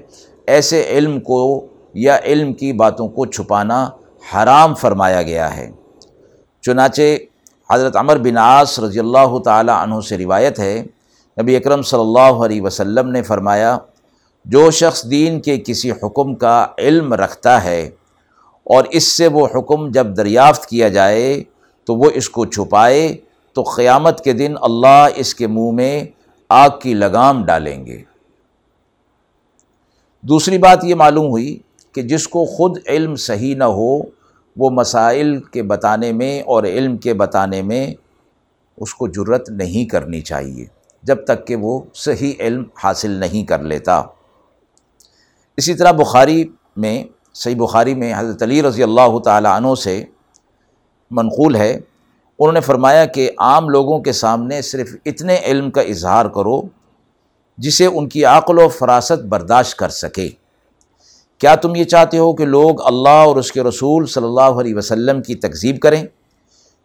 ایسے 0.47 0.86
علم 0.89 1.19
کو 1.19 1.67
یا 1.93 2.19
علم 2.23 2.53
کی 2.53 2.73
باتوں 2.73 3.08
کو 3.08 3.25
چھپانا 3.25 3.89
حرام 4.34 4.75
فرمایا 4.75 5.21
گیا 5.21 5.58
ہے۔ 5.58 5.71
چنانچہ 6.62 7.01
حضرت 7.69 7.95
عمر 7.95 8.17
بن 8.17 8.38
عاص 8.38 8.79
رضی 8.79 8.99
اللہ 8.99 9.38
تعالی 9.45 9.71
عنہ 9.75 9.99
سے 10.10 10.17
روایت 10.17 10.60
ہے۔ 10.60 10.84
نبی 11.41 11.55
اکرم 11.55 11.82
صلی 11.82 11.99
اللہ 11.99 12.19
علیہ 12.19 12.62
وسلم 12.62 13.10
نے 13.10 13.21
فرمایا 13.21 13.77
جو 14.45 14.71
شخص 14.71 15.06
دین 15.12 15.41
کے 15.41 15.58
کسی 15.65 15.91
حکم 15.91 16.36
کا 16.36 16.67
علم 16.78 17.13
رکھتا 17.13 17.63
ہے 17.63 17.89
اور 18.63 18.84
اس 18.89 19.04
سے 19.04 19.28
وہ 19.28 19.47
حکم 19.56 19.91
جب 19.91 20.17
دریافت 20.17 20.65
کیا 20.65 20.88
جائے 20.88 21.43
تو 21.86 21.95
وہ 21.95 22.10
اس 22.13 22.30
کو 22.30 22.45
چھپائے 22.45 23.17
تو 23.54 23.62
قیامت 23.62 24.23
کے 24.23 24.34
دن 24.34 24.54
اللہ 24.62 25.08
اس 25.15 25.36
کے 25.36 25.47
منہ 25.47 25.71
میں 25.71 26.06
آگ 26.49 26.69
کی 26.82 26.93
لگام 26.93 27.45
ڈالیں 27.45 27.86
گے۔ 27.86 28.04
دوسری 30.21 30.58
بات 30.58 30.84
یہ 30.84 30.95
معلوم 30.95 31.30
ہوئی 31.30 31.60
کہ 31.91 32.02
جس 32.02 32.28
کو 32.28 32.45
خود 32.45 32.78
علم 32.88 33.15
صحیح 33.15 33.56
نہ 33.56 33.63
ہو، 33.63 33.99
وہ 34.58 34.69
مسائل 34.69 35.41
کے 35.41 35.63
بتانے 35.63 36.12
میں 36.12 36.41
اور 36.41 36.63
علم 36.63 36.97
کے 36.97 37.13
بتانے 37.13 37.62
میں 37.62 37.93
اس 38.78 38.93
کو 38.93 39.08
جرت 39.08 39.49
نہیں 39.49 39.89
کرنی 39.89 40.21
چاہیے، 40.21 40.65
جب 41.04 41.25
تک 41.25 41.47
کہ 41.47 41.56
وہ 41.56 41.82
صحیح 41.93 42.34
علم 42.39 42.63
حاصل 42.84 43.12
نہیں 43.12 43.43
کر 43.43 43.60
لیتا۔ 43.60 44.02
اسی 45.59 45.73
طرح 45.73 45.91
بخاری 45.91 46.43
میں، 46.75 47.03
صحیح 47.33 47.55
بخاری 47.55 47.95
میں 47.95 48.13
حضرت 48.17 48.43
علی 48.43 48.61
رضی 48.61 48.83
اللہ 48.83 49.19
تعالیٰ 49.19 49.51
عنہ 49.51 49.75
سے 49.75 50.03
منقول 51.11 51.55
ہے، 51.55 51.71
انہوں 52.39 52.51
نے 52.51 52.61
فرمایا 52.61 53.05
کہ 53.05 53.31
عام 53.37 53.69
لوگوں 53.69 53.99
کے 53.99 54.11
سامنے 54.11 54.61
صرف 54.61 54.95
اتنے 55.05 55.37
علم 55.45 55.71
کا 55.71 55.81
اظہار 55.81 56.25
کرو 56.25 56.61
جسے 57.57 57.85
ان 57.85 58.09
کی 58.09 58.25
عقل 58.25 58.59
و 58.59 58.67
فراست 58.67 59.25
برداشت 59.25 59.77
کر 59.77 59.89
سکے۔ 59.89 60.29
کیا 61.37 61.55
تم 61.55 61.75
یہ 61.75 61.83
چاہتے 61.83 62.17
ہو 62.17 62.33
کہ 62.33 62.45
لوگ 62.45 62.81
اللہ 62.81 63.23
اور 63.27 63.35
اس 63.35 63.51
کے 63.51 63.63
رسول 63.63 64.05
صلی 64.05 64.25
اللہ 64.25 64.61
علیہ 64.61 64.75
وسلم 64.75 65.21
کی 65.21 65.35
تکذیب 65.35 65.79
کریں؟ 65.79 66.03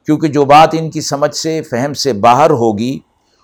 کیونکہ 0.07 0.29
جو 0.29 0.45
بات 0.45 0.69
ان 0.73 0.91
کی 0.91 1.01
سمجھ 1.01 1.35
سے، 1.35 1.63
فہم 1.63 1.95
سے 1.95 2.13
باہر 2.13 2.51
ہوگی 2.51 2.99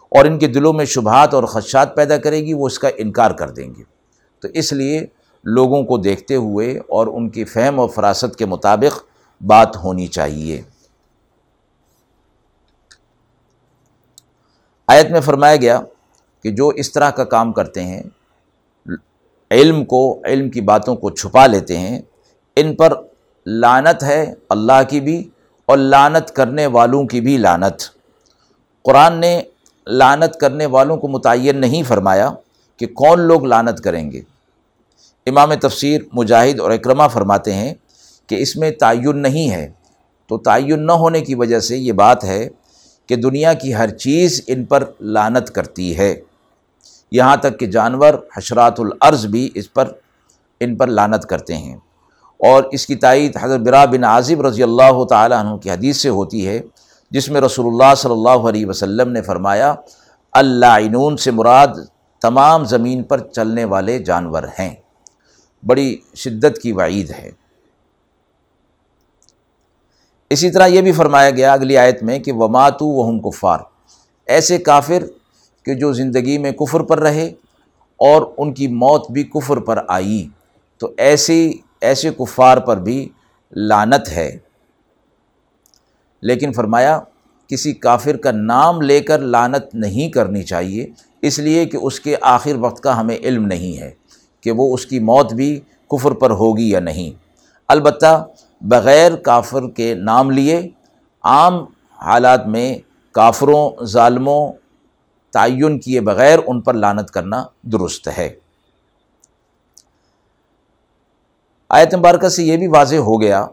اور 0.08 0.24
ان 0.24 0.38
کے 0.38 0.46
دلوں 0.46 0.72
میں 0.72 0.84
شبہات 0.84 1.34
اور 1.34 1.44
خدشات 1.44 1.96
پیدا 1.96 2.16
کرے 2.16 2.40
گی، 2.40 2.54
وہ 2.54 2.66
اس 2.66 2.78
کا 2.78 2.88
انکار 2.96 3.30
کر 3.30 3.50
دیں 3.50 3.68
گے۔ 3.78 3.82
تو 4.40 4.48
اس 4.54 4.72
لیے 4.72 5.06
لوگوں 5.44 5.85
کو 5.85 5.98
دیکھتے 5.98 6.35
ہوئے 6.35 6.79
اور 6.79 7.07
ان 7.07 7.29
کی 7.29 7.44
فہم 7.44 7.79
و 7.79 7.87
فراست 7.87 8.37
کے 8.37 8.46
مطابق 8.46 9.05
بات 9.46 9.76
ہونی 9.76 10.07
چاہیے۔ 10.07 10.62
آیت 14.88 15.11
میں 15.11 15.20
فرمایا 15.20 15.57
گیا 15.57 15.81
کہ 16.42 16.50
جو 16.50 16.68
اس 16.68 16.92
طرح 16.92 17.11
کا 17.11 17.24
کام 17.24 17.53
کرتے 17.53 17.83
ہیں، 17.83 18.03
علم 19.50 19.85
کو، 19.85 20.22
علم 20.24 20.50
کی 20.50 20.61
باتوں 20.61 20.96
کو 20.96 21.11
چھپا 21.11 21.46
لیتے 21.46 21.79
ہیں، 21.79 22.03
ان 22.57 22.76
پر 22.76 22.92
لانت 23.46 24.03
ہے 24.03 24.35
اللہ 24.48 24.83
کی 24.88 25.00
بھی 25.00 25.29
اور 25.66 25.79
لانت 25.79 26.31
کرنے 26.31 26.66
والوں 26.66 27.05
کی 27.05 27.20
بھی 27.20 27.37
لانت 27.37 27.83
قرآن 28.83 29.20
نے 29.20 29.42
لانت 29.87 30.37
کرنے 30.37 30.66
والوں 30.66 30.96
کو 30.96 31.09
متعین 31.09 31.57
نہیں 31.57 31.83
فرمایا 31.83 32.31
کہ 32.76 32.87
کون 32.87 33.20
لوگ 33.20 33.44
لانت 33.44 33.81
کریں 33.81 34.11
گے۔ 34.11 34.22
امام 35.26 35.54
تفسیر 35.54 36.00
مجاہد 36.12 36.61
اور 36.61 36.70
اکرمہ 36.70 37.02
فرماتے 37.12 37.54
ہیں 37.54 37.74
کہ 38.26 38.35
اس 38.35 38.56
میں 38.56 38.70
تعین 38.70 39.18
نہیں 39.18 39.50
ہے۔ 39.50 39.72
تو 40.28 40.38
تعین 40.38 40.87
نہ 40.87 40.92
ہونے 40.92 41.20
کی 41.20 41.35
وجہ 41.35 41.61
سے 41.61 41.76
یہ 41.76 41.92
بات 41.92 42.24
ہے 42.24 42.48
کہ 43.06 43.16
دنیا 43.16 43.52
کی 43.52 43.74
ہر 43.74 43.88
چیز 43.88 44.42
ان 44.46 44.64
پر 44.64 44.85
لانت 45.00 45.50
کرتی 45.50 45.98
ہے۔ 45.98 46.20
یہاں 47.12 47.37
تک 47.37 47.59
کہ 47.59 47.66
جانور، 47.66 48.14
حشرات 48.37 48.80
العرض 48.80 49.26
بھی 49.26 49.50
اس 49.54 49.72
پر، 49.72 49.92
ان 50.61 50.76
پر 50.76 50.87
لانت 50.87 51.24
کرتے 51.24 51.56
ہیں۔ 51.56 51.76
اور 52.38 52.64
اس 52.64 52.87
کی 52.87 52.94
تائید 52.94 53.37
حضرت 53.40 53.61
برا 53.61 53.85
بن 53.85 54.04
عازب 54.04 54.46
رضی 54.46 54.62
اللہ 54.62 55.04
تعالیٰ 55.04 55.44
عنہ 55.44 55.56
کی 55.56 55.70
حدیث 55.70 55.96
سے 55.96 56.09
ہوتی 56.09 56.48
ہے، 56.48 56.61
جس 57.11 57.28
میں 57.28 57.40
رسول 57.40 57.66
اللہ 57.66 57.94
صلی 57.94 58.12
اللہ 58.12 58.48
علیہ 58.48 58.66
وسلم 58.66 59.12
نے 59.12 59.22
فرمایا 59.22 59.74
اللہ 60.33 61.16
سے 61.16 61.30
مراد 61.30 61.68
تمام 62.22 62.64
زمین 62.64 63.02
پر 63.02 63.18
چلنے 63.18 63.64
والے 63.64 63.98
جانور 63.98 64.42
ہیں۔ 64.59 64.74
بڑی 65.66 65.96
شدت 66.14 66.59
کی 66.59 66.73
وعید 66.73 67.11
ہے۔ 67.11 67.31
اسی 70.31 70.51
طرح 70.51 70.66
یہ 70.66 70.81
بھی 70.81 70.92
فرمایا 70.92 71.31
گیا 71.31 71.53
اگلی 71.53 71.77
آیت 71.77 72.03
میں 72.03 72.18
کہ 72.18 72.33
وماتو 72.33 72.87
وہم 72.87 73.20
کفار۔ 73.20 73.59
ایسے 74.27 74.59
کافر 74.59 75.05
کہ 75.64 75.75
جو 75.75 75.92
زندگی 75.92 76.38
میں 76.38 76.53
کفر 76.53 76.81
پر 76.81 77.01
رہے 77.01 77.27
اور 77.96 78.33
ان 78.37 78.55
کی 78.55 78.66
موت 78.68 79.11
بھی 79.11 79.25
کفر 79.25 79.57
پر 79.57 79.79
آئی، 79.88 80.29
تو 80.79 80.92
ایسے 80.96 81.51
ایسے 81.81 82.11
کفار 82.11 82.57
پر 82.57 82.77
بھی 82.77 83.09
لانت 83.53 84.09
ہے۔ 84.09 84.38
لیکن 86.23 86.53
فرمایا، 86.53 87.01
کسی 87.46 87.73
کافر 87.73 88.16
کا 88.16 88.31
نام 88.31 88.81
لے 88.81 89.01
کر 89.01 89.18
لانت 89.18 89.75
نہیں 89.75 90.09
کرنی 90.09 90.42
چاہیے، 90.42 90.87
اس 91.23 91.38
لیے 91.38 91.66
کہ 91.66 91.77
اس 91.77 92.01
کے 92.01 92.16
آخر 92.20 92.55
وقت 92.55 92.83
کا 92.83 93.01
ہمیں 93.01 93.16
علم 93.16 93.46
نہیں 93.46 93.81
ہے۔ 93.81 93.99
کہ 94.40 94.50
وہ 94.50 94.74
اس 94.74 94.87
کی 94.87 94.98
موت 94.98 95.33
بھی 95.33 95.61
کفر 95.90 96.12
پر 96.12 96.31
ہوگی 96.31 96.70
یا 96.70 96.81
نہیں۔ 96.81 97.18
البتہ 97.68 98.26
بغیر 98.61 99.16
کافر 99.16 99.70
کے 99.76 99.94
نام 99.94 100.31
لیے 100.31 100.70
عام 101.22 101.64
حالات 101.92 102.46
میں 102.46 102.79
کافروں، 103.12 103.85
ظالموں 103.85 104.53
تعین 105.33 105.81
کیے 105.81 106.00
بغیر 106.00 106.38
ان 106.46 106.61
پر 106.61 106.74
لانت 106.74 107.11
کرنا 107.11 107.44
درست 107.62 108.09
ہے۔ 108.18 108.35
آیت 111.68 111.94
مبارکہ 111.94 112.29
سے 112.29 112.42
یہ 112.44 112.57
بھی 112.57 112.66
واضح 112.66 112.96
ہو 112.96 113.20
گیا 113.22 113.46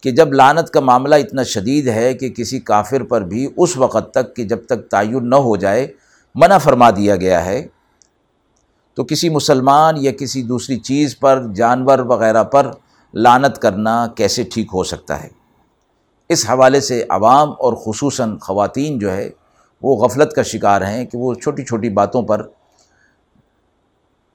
کہ 0.00 0.10
جب 0.10 0.32
لانت 0.32 0.70
کا 0.70 0.80
معاملہ 0.80 1.14
اتنا 1.14 1.42
شدید 1.42 1.88
ہے 1.88 2.14
کہ 2.14 2.28
کسی 2.28 2.60
کافر 2.60 3.02
پر 3.02 3.20
بھی 3.20 3.48
اس 3.56 3.76
وقت 3.76 4.10
تک 4.10 4.36
کہ 4.36 4.44
جب 4.44 4.66
تک 4.66 4.88
تعین 4.90 5.30
نہ 5.30 5.36
ہو 5.36 5.56
جائے، 5.56 5.86
منع 6.34 6.58
فرما 6.58 6.90
دیا 6.90 7.16
گیا 7.16 7.44
ہے۔ 7.46 7.66
تو 8.96 9.04
کسی 9.04 9.28
مسلمان 9.28 9.94
یا 9.96 10.12
کسی 10.12 10.42
دوسری 10.42 10.76
چیز 10.76 11.18
پر، 11.18 11.42
جانور 11.54 11.98
وغیرہ 11.98 12.44
پر 12.44 12.70
لانت 13.14 13.58
کرنا 13.58 14.06
کیسے 14.06 14.42
ٹھیک 14.42 14.66
ہو 14.74 14.84
سکتا 14.84 15.22
ہے؟ 15.22 15.28
اس 16.28 16.50
حوالے 16.50 16.80
سے 16.80 17.04
عوام 17.08 17.50
اور 17.50 17.72
خصوصاً 17.72 18.38
خواتین 18.38 18.98
جو 18.98 19.12
ہے، 19.12 19.30
وہ 19.82 19.96
غفلت 19.96 20.32
کا 20.32 20.42
شکار 20.42 20.82
ہیں 20.82 21.04
کہ 21.04 21.18
وہ 21.18 21.34
چھوٹی 21.34 21.64
چھوٹی 21.64 21.88
باتوں 21.88 22.22
پر 22.22 22.46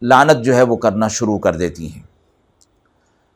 لانت 0.02 0.46
جو 0.46 0.56
ہے، 0.56 0.62
وہ 0.62 0.76
کرنا 0.76 1.08
شروع 1.08 1.40
کر 1.40 1.56
دیتی 1.56 1.92
ہیں۔ 1.92 2.02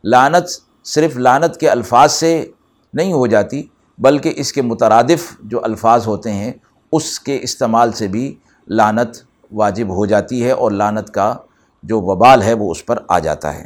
لانت 0.04 0.50
صرف 0.86 1.18
لانت 1.18 1.60
کے 1.60 1.70
الفاظ 1.70 2.12
سے 2.12 2.52
نہیں 2.94 3.14
ہو 3.14 3.28
جاتی، 3.28 3.64
بلکہ 3.98 4.34
اس 4.36 4.54
کے 4.54 4.62
مترادف 4.62 5.38
جو 5.40 5.64
الفاظ 5.64 6.08
ہوتے 6.08 6.34
ہیں، 6.34 6.52
اس 6.92 7.20
کے 7.20 7.40
استعمال 7.42 7.92
سے 7.92 8.08
بھی 8.08 8.36
لانت 8.68 9.18
واجب 9.56 9.90
ہو 9.90 10.06
جاتی 10.06 10.46
ہے 10.46 10.52
اور 10.52 10.72
لانت 10.72 11.10
کا 11.10 11.36
جو 11.84 12.02
وبال 12.02 12.42
ہے 12.42 12.54
وہ 12.54 12.72
اس 12.72 12.86
پر 12.86 13.00
آ 13.08 13.20
جاتا 13.20 13.56
ہے۔ 13.56 13.66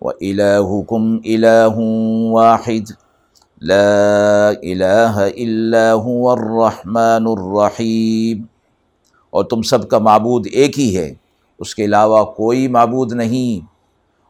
وَإِلَاهُكُمْ 0.00 1.20
إِلَاهٌ 1.20 1.76
وَاحِدٌ 2.32 2.94
لا 3.62 4.48
الہ 4.48 5.16
الا 5.16 5.94
هو 5.94 6.30
الرحمن 6.30 7.26
الرحیم 7.26 8.42
اور 9.30 9.44
تم 9.44 9.62
سب 9.62 9.88
کا 9.88 9.98
معبود 9.98 10.46
ایک 10.52 10.78
ہی 10.78 10.96
ہے، 10.96 11.14
اس 11.58 11.74
کے 11.74 11.84
علاوہ 11.84 12.24
کوئی 12.24 12.68
معبود 12.68 13.12
نہیں۔ 13.12 13.72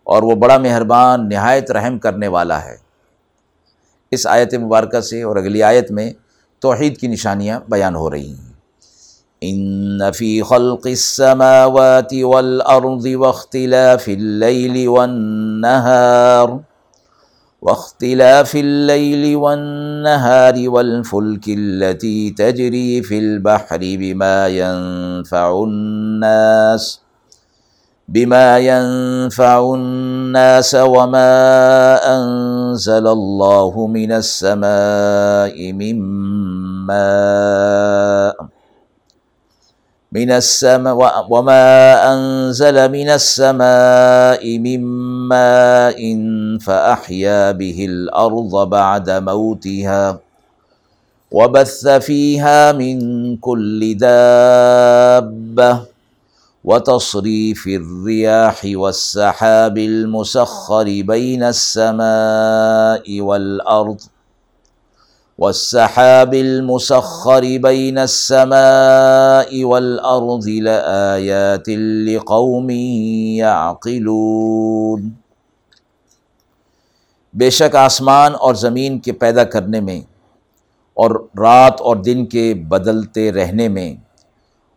اور 0.05 0.23
وہ 0.23 0.35
بڑا 0.35 0.59
مہربان، 0.59 1.29
نہایت 1.29 1.71
رحم 1.71 1.99
کرنے 1.99 2.29
والا 2.29 2.65
ہے۔ 2.65 2.77
اس 4.11 4.27
آیت 4.27 4.55
مبارکہ 4.55 5.01
سے 5.01 5.23
اور 5.23 5.37
اگلی 5.37 5.63
آیت 5.63 5.91
میں 5.91 6.13
توحید 6.59 6.97
کی 6.97 7.07
نشانیاں 7.07 7.61
بیان 7.69 7.97
ہو 7.97 8.11
رہی 8.11 8.35
ہیں۔ 8.35 8.52
ان 9.43 10.11
فی 10.11 10.43
خلق 10.43 10.87
السماوات 10.87 12.15
والارض 12.15 13.07
واختلاف 13.07 14.09
اللیل 14.09 14.89
والنہار 14.89 16.61
واختلاف 17.63 18.57
الليل 18.57 19.37
والنهار 19.37 20.69
والفلك 20.69 21.45
التي 21.49 22.31
تجري 22.31 23.03
في 23.03 23.19
البحر 23.19 23.79
بما 23.79 24.49
ينفع 24.49 25.63
الناس، 25.63 27.01
بما 28.09 28.59
ينفع 28.59 29.75
الناس 29.75 30.75
وما 30.75 31.35
أنزل 32.17 33.07
الله 33.07 33.87
من 33.87 34.13
السماء 34.13 35.73
من 35.73 35.97
ماء. 36.87 38.62
من 40.13 40.31
السماء 40.31 41.27
وما 41.31 41.65
أنزل 42.13 42.77
من 42.93 43.09
السماء 43.09 44.59
من 44.59 44.81
ماء 45.29 46.01
فأحيا 46.61 47.53
به 47.53 47.79
الأرض 47.89 48.69
بعد 48.69 49.11
موتها 49.11 50.19
وبث 51.33 51.89
فيها 51.89 52.73
من 52.73 52.97
كل 53.37 53.95
دابة 53.97 55.81
وتصريف 56.65 57.67
الرياح 57.67 58.61
والسحاب 58.65 59.79
المسخر 59.79 60.85
بين 60.85 61.43
السماء 61.43 63.21
والأرض 63.21 64.01
والسحاب 65.43 66.35
المسخر 66.35 67.45
بين 67.63 67.99
السماء 67.99 69.65
والأرض 69.65 70.49
لآيات 70.49 71.69
لقوم 72.09 72.71
يعقلون۔ 73.39 75.09
بے 77.35 77.51
شک 77.51 77.77
آسمان 77.77 78.35
اور 78.41 78.55
زمین 78.55 78.99
کے 78.99 79.13
پیدا 79.13 79.45
کرنے 79.45 79.81
میں 79.81 80.01
اور 80.97 81.11
رات 81.39 81.81
اور 81.81 81.97
دن 81.97 82.25
کے 82.27 82.55
بدلتے 82.69 83.33
رہنے 83.33 83.69
میں 83.69 83.95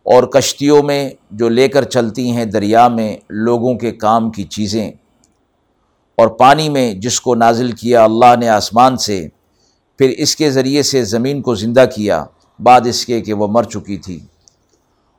اور 0.06 0.22
کشتیوں 0.22 0.82
میں 0.82 1.10
جو 1.30 1.48
لے 1.48 1.68
کر 1.68 1.84
چلتی 1.96 2.30
ہیں 2.30 2.44
دریا 2.44 2.88
میں 2.88 3.16
لوگوں 3.30 3.74
کے 3.74 3.92
کام 3.92 4.30
کی 4.30 4.44
چیزیں 4.44 4.90
اور 6.18 6.28
پانی 6.28 6.68
میں 6.68 6.94
جس 6.94 7.20
کو 7.20 7.34
نازل 7.34 7.72
کیا 7.72 8.04
اللہ 8.04 8.36
نے 8.40 8.48
آسمان 8.48 8.96
سے 8.96 9.28
پھر 9.98 10.08
اس 10.18 10.36
کے 10.36 10.50
ذریعے 10.50 10.82
سے 10.82 11.04
زمین 11.04 11.42
کو 11.42 11.54
زندہ 11.54 11.84
کیا، 11.94 12.24
بعد 12.58 12.80
اس 12.84 13.06
کے 13.06 13.20
کہ 13.20 13.32
وہ 13.32 13.46
مر 13.46 13.62
چکی 13.62 13.96
تھی۔ 13.96 14.20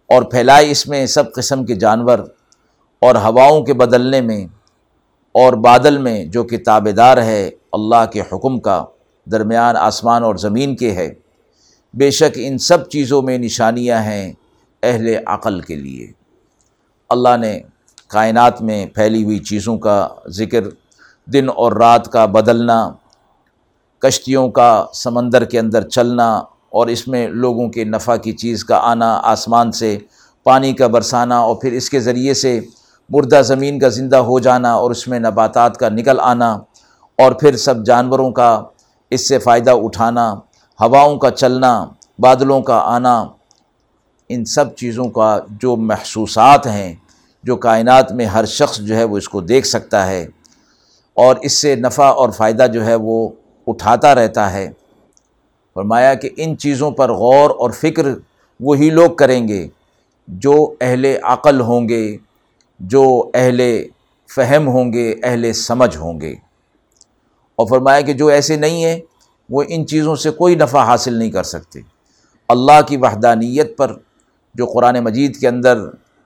اور 0.07 0.23
پھیلائے 0.23 0.71
اس 0.71 0.87
میں 0.87 1.05
سب 1.05 1.33
قسم 1.33 1.65
کے 1.65 1.75
جانور 1.75 2.19
اور 2.99 3.15
ہواؤں 3.15 3.63
کے 3.63 3.73
بدلنے 3.73 4.21
میں 4.21 4.45
اور 5.31 5.53
بادل 5.53 5.97
میں 5.97 6.25
جو 6.25 6.43
کہ 6.43 6.57
تابے 6.57 6.91
دار 6.91 7.17
ہے 7.17 7.49
اللہ 7.71 8.05
کے 8.13 8.21
حکم 8.21 8.59
کا، 8.59 8.85
درمیان 9.25 9.77
آسمان 9.77 10.23
اور 10.23 10.35
زمین 10.35 10.75
کے 10.75 10.91
ہے۔ 10.91 11.13
بے 11.93 12.11
شک 12.11 12.31
ان 12.35 12.57
سب 12.57 12.89
چیزوں 12.89 13.21
میں 13.21 13.37
نشانیاں 13.37 14.03
ہیں 14.03 14.33
اہل 14.83 15.15
عقل 15.25 15.61
کے 15.61 15.75
لیے۔ 15.75 16.11
اللہ 17.09 17.37
نے 17.37 17.61
کائنات 18.07 18.61
میں 18.61 18.85
پھیلی 18.85 19.23
ہوئی 19.23 19.39
چیزوں 19.39 19.77
کا 19.77 20.07
ذکر، 20.27 20.63
دن 21.25 21.49
اور 21.55 21.71
رات 21.71 22.11
کا 22.11 22.25
بدلنا 22.25 22.91
کشتیوں 24.01 24.49
کا 24.49 24.85
سمندر 24.93 25.45
کے 25.45 25.59
اندر 25.59 25.87
چلنا 25.89 26.29
اور 26.69 26.87
اس 26.87 27.07
میں 27.07 27.27
لوگوں 27.27 27.67
کے 27.69 27.83
نفع 27.83 28.15
کی 28.15 28.31
چیز 28.31 28.63
کا 28.65 28.79
آنا 28.83 29.19
آسمان 29.23 29.71
سے 29.71 29.97
پانی 30.45 30.73
کا 30.73 30.87
برسانا 30.87 31.37
اور 31.37 31.55
پھر 31.55 31.71
اس 31.71 31.89
کے 31.89 31.99
ذریعے 31.99 32.33
سے 32.33 32.59
مردہ 33.09 33.41
زمین 33.45 33.79
کا 33.79 33.89
زندہ 33.89 34.17
ہو 34.27 34.39
جانا 34.39 34.73
اور 34.73 34.91
اس 34.91 35.07
میں 35.07 35.19
نباتات 35.19 35.77
کا 35.77 35.89
نکل 35.89 36.19
آنا 36.19 36.51
اور 37.19 37.31
پھر 37.31 37.55
سب 37.57 37.85
جانوروں 37.85 38.31
کا 38.31 38.63
اس 39.11 39.27
سے 39.27 39.39
فائدہ 39.39 39.71
اٹھانا، 39.71 40.33
ہواؤں 40.79 41.17
کا 41.17 41.31
چلنا، 41.31 41.73
بادلوں 42.19 42.61
کا 42.61 42.77
آنا، 42.85 43.17
ان 44.29 44.45
سب 44.45 44.75
چیزوں 44.75 45.05
کا 45.09 45.39
جو 45.61 45.75
محسوسات 45.75 46.67
ہیں، 46.67 46.93
جو 47.43 47.55
کائنات 47.55 48.11
میں 48.11 48.25
ہر 48.25 48.45
شخص 48.45 48.79
جو 48.79 48.95
ہے 48.95 49.03
وہ 49.03 49.17
اس 49.17 49.29
کو 49.29 49.41
دیکھ 49.41 49.67
سکتا 49.67 50.05
ہے 50.07 50.27
اور 51.17 51.35
اس 51.41 51.57
سے 51.61 51.75
نفع 51.75 52.09
اور 52.11 52.29
فائدہ 52.29 52.67
جو 52.73 52.85
ہے 52.85 52.95
وہ 52.95 53.29
اٹھاتا 53.67 54.15
رہتا 54.15 54.53
ہے۔ 54.53 54.69
فرمایا 55.73 56.13
کہ 56.13 56.29
ان 56.37 56.57
چیزوں 56.57 56.91
پر 56.91 57.11
غور 57.11 57.49
اور 57.49 57.71
فکر 57.71 58.05
وہی 58.59 58.89
لوگ 58.89 59.09
کریں 59.11 59.47
گے 59.47 59.67
جو 60.27 60.73
اہل 60.81 61.05
عقل 61.23 61.61
ہوں 61.61 61.89
گے، 61.89 62.17
جو 62.79 63.29
اہل 63.33 63.83
فہم 64.35 64.67
ہوں 64.67 64.93
گے، 64.93 65.15
اہل 65.23 65.53
سمجھ 65.53 65.97
ہوں 65.97 66.21
گے۔ 66.21 66.31
اور 67.55 67.67
فرمایا 67.67 68.01
کہ 68.01 68.13
جو 68.13 68.27
ایسے 68.27 68.55
نہیں 68.55 68.83
ہیں، 68.83 68.99
وہ 69.49 69.63
ان 69.67 69.87
چیزوں 69.87 70.15
سے 70.15 70.31
کوئی 70.31 70.55
نفع 70.55 70.83
حاصل 70.83 71.13
نہیں 71.13 71.31
کر 71.31 71.43
سکتے۔ 71.43 71.79
اللہ 72.49 72.81
کی 72.87 72.97
وحدانیت 72.97 73.77
پر 73.77 73.93
جو 74.55 74.65
قرآن 74.65 74.99
مجید 74.99 75.39
کے 75.39 75.47
اندر 75.47 75.77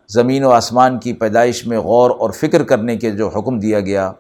زمین 0.08 0.44
و 0.44 0.50
آسمان 0.50 1.00
کی 1.00 1.14
پیدائش 1.14 1.68
میں 1.68 1.78
غور 1.78 2.12
اور 2.12 2.30
فکر 2.30 2.64
کرنے 2.64 2.98
کے 2.98 3.12
جو 3.12 3.28
حکم 3.28 3.60
دیا 3.60 3.80
گیا، 3.80 4.12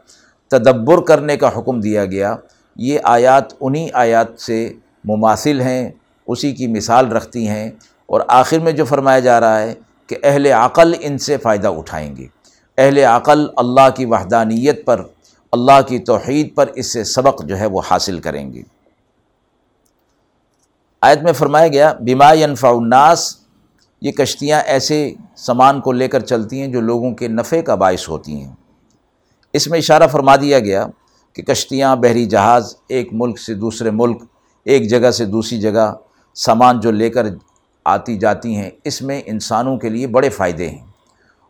تدبر 0.47 1.01
کرنے 1.01 1.37
کا 1.37 1.49
حکم 1.57 1.79
دیا 1.79 2.05
گیا 2.05 2.35
یہ 2.75 2.99
آیات 3.03 3.43
انہی 3.61 3.87
آیات 3.93 4.39
سے 4.39 4.73
مماثل 5.03 5.61
ہیں، 5.61 5.91
اسی 6.27 6.51
کی 6.51 6.67
مثال 6.67 7.11
رکھتی 7.11 7.47
ہیں 7.47 7.71
اور 8.05 8.21
آخر 8.27 8.59
میں 8.59 8.71
جو 8.71 8.85
فرمایا 8.85 9.19
جا 9.19 9.39
رہا 9.39 9.59
ہے 9.59 9.73
کہ 10.07 10.15
اہل 10.23 10.45
عقل 10.45 10.93
ان 10.99 11.17
سے 11.17 11.37
فائدہ 11.37 11.67
اٹھائیں 11.67 12.15
گے۔ 12.15 12.27
اہل 12.77 12.97
عقل 12.97 13.47
اللہ 13.57 13.89
کی 13.95 14.05
وحدانیت 14.05 14.85
پر، 14.85 15.03
اللہ 15.51 15.81
کی 15.87 15.99
توحید 15.99 16.55
پر 16.55 16.67
اس 16.67 16.93
سے 16.93 17.03
سبق 17.03 17.43
جو 17.43 17.59
ہے 17.59 17.65
وہ 17.65 17.81
حاصل 17.91 18.19
کریں 18.19 18.53
گے۔ 18.53 18.61
آیت 21.01 21.21
میں 21.21 21.33
فرمایا 21.33 21.67
گیا 21.67 21.93
بیما 21.93 22.29
انفا 22.29 22.69
الناس، 22.69 23.37
یہ 24.01 24.11
کشتیاں 24.11 24.61
ایسے 24.61 25.13
سامان 25.35 25.81
کو 25.81 25.91
لے 25.91 26.07
کر 26.07 26.19
چلتی 26.19 26.61
ہیں 26.61 26.67
جو 26.67 26.81
لوگوں 26.81 27.11
کے 27.11 27.27
نفع 27.27 27.61
کا 27.61 27.75
باعث 27.75 28.09
ہوتی 28.09 28.35
ہیں۔ 28.35 28.51
اس 29.53 29.67
میں 29.67 29.79
اشارہ 29.79 30.07
فرما 30.07 30.35
دیا 30.35 30.59
گیا 30.59 30.87
کہ 31.33 31.43
کشتیاں، 31.43 31.95
بحری 31.95 32.25
جہاز 32.25 32.75
ایک 32.87 33.09
ملک 33.11 33.39
سے 33.39 33.53
دوسرے 33.53 33.91
ملک، 33.91 34.23
ایک 34.65 34.89
جگہ 34.89 35.11
سے 35.11 35.25
دوسری 35.25 35.59
جگہ 35.59 35.93
سامان 36.35 36.79
جو 36.79 36.91
لے 36.91 37.09
کر 37.09 37.27
آتی 37.85 38.17
جاتی 38.17 38.55
ہیں، 38.55 38.69
اس 38.83 39.01
میں 39.01 39.21
انسانوں 39.25 39.77
کے 39.77 39.89
لیے 39.89 40.07
بڑے 40.07 40.29
فائدے 40.29 40.69
ہیں۔ 40.69 40.85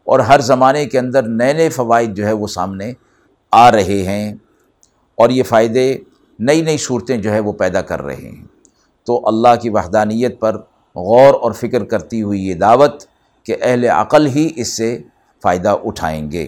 اور 0.03 0.19
ہر 0.19 0.39
زمانے 0.39 0.85
کے 0.85 0.99
اندر 0.99 1.23
نئے 1.23 1.53
نئے 1.53 1.69
فوائد 1.69 2.15
جو 2.15 2.27
ہے 2.27 2.31
وہ 2.31 2.47
سامنے 2.47 2.93
آ 3.51 3.71
رہے 3.71 4.03
ہیں 4.03 4.33
اور 5.15 5.29
یہ 5.29 5.43
فائدے 5.43 5.97
نئی 6.39 6.61
نئی 6.61 6.77
صورتیں 6.77 7.17
جو 7.17 7.31
ہے 7.31 7.39
وہ 7.39 7.53
پیدا 7.53 7.81
کر 7.81 8.01
رہے 8.01 8.15
ہیں۔ 8.15 8.45
تو 9.05 9.27
اللہ 9.27 9.55
کی 9.61 9.69
وحدانیت 9.69 10.39
پر 10.39 10.55
غور 10.95 11.33
اور 11.33 11.51
فکر 11.51 11.83
کرتی 11.83 12.21
ہوئی 12.21 12.47
یہ 12.47 12.53
دعوت 12.53 13.03
کہ 13.43 13.55
اہل 13.61 13.83
عقل 13.83 14.27
ہی 14.27 14.49
اس 14.55 14.77
سے 14.77 15.01
فائدہ 15.43 15.75
اٹھائیں 15.83 16.31
گے۔ 16.31 16.47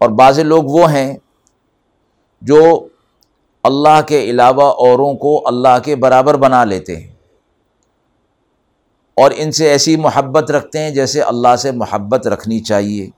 اور 0.00 0.10
بعض 0.10 0.38
لوگ 0.38 0.64
وہ 0.64 0.90
ہیں 0.90 1.14
جو 2.42 2.60
اللہ 3.64 4.00
کے 4.06 4.22
علاوہ 4.30 4.68
اوروں 4.84 5.14
کو 5.14 5.40
اللہ 5.46 5.78
کے 5.84 5.96
برابر 5.96 6.36
بنا 6.36 6.64
لیتے 6.64 6.96
ہیں 6.96 7.08
اور 9.16 9.30
ان 9.36 9.50
سے 9.52 9.68
ایسی 9.68 9.96
محبت 9.96 10.50
رکھتے 10.50 10.78
ہیں 10.78 10.90
جیسے 10.90 11.20
اللہ 11.22 11.56
سے 11.56 11.70
محبت 11.70 12.26
رکھنی 12.26 12.60
چاہیے 12.60 13.08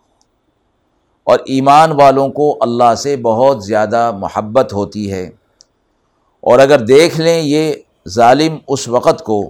اور 1.26 1.38
ایمان 1.46 1.92
والوں 1.92 2.28
کو 2.28 2.56
اللہ 2.60 2.94
سے 2.94 3.16
بہت 3.16 3.64
زیادہ 3.64 4.10
محبت 4.14 4.72
ہوتی 4.72 5.10
ہے 5.12 5.24
اور 6.44 6.58
اگر 6.58 6.84
دیکھ 6.84 7.20
لیں 7.20 7.40
یہ 7.42 7.72
ظالم 8.08 8.56
اس 8.68 8.88
وقت 8.88 9.22
کو 9.24 9.40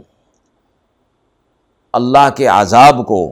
اللہ 1.95 2.29
کے 2.37 2.47
عذاب 2.47 3.07
کو 3.07 3.23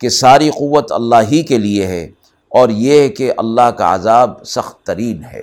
کہ 0.00 0.08
ساری 0.08 0.50
قوت 0.50 0.92
اللہ 0.92 1.28
ہی 1.30 1.42
کے 1.42 1.58
لیے 1.58 1.86
ہے 1.86 2.06
اور 2.50 2.68
یہ 2.68 3.08
کہ 3.08 3.32
اللہ 3.36 3.70
کا 3.70 3.94
عذاب 3.94 4.44
سخت 4.44 4.86
ترین 4.86 5.24
ہے۔ 5.24 5.42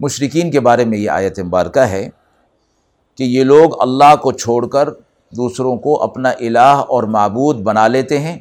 مشرقین 0.00 0.50
کے 0.50 0.60
بارے 0.60 0.84
میں 0.84 0.98
یہ 0.98 1.10
آیت 1.10 1.40
مبارکہ 1.40 1.78
ہے 1.78 2.08
کہ 3.16 3.22
یہ 3.22 3.44
لوگ 3.44 3.82
اللہ 3.82 4.16
کو 4.16 4.32
چھوڑ 4.32 4.66
کر 4.66 4.88
دوسروں 5.36 5.76
کو 5.76 6.02
اپنا 6.02 6.28
الہ 6.28 6.82
اور 6.88 7.02
معبود 7.02 7.56
بنا 7.56 7.88
لیتے 7.88 8.18
ہیں 8.18 8.38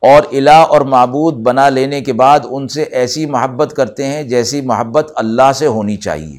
اور 0.00 0.22
الہ 0.32 0.50
اور 0.50 0.80
معبود 0.80 1.34
بنا 1.34 1.68
لینے 1.68 2.00
کے 2.00 2.12
بعد 2.12 2.40
ان 2.50 2.68
سے 2.68 2.82
ایسی 2.82 3.26
محبت 3.26 3.74
کرتے 3.76 4.06
ہیں 4.06 4.22
جیسی 4.22 4.60
محبت 4.60 5.12
اللہ 5.16 5.52
سے 5.54 5.66
ہونی 5.66 5.96
چاہیے۔ 5.96 6.38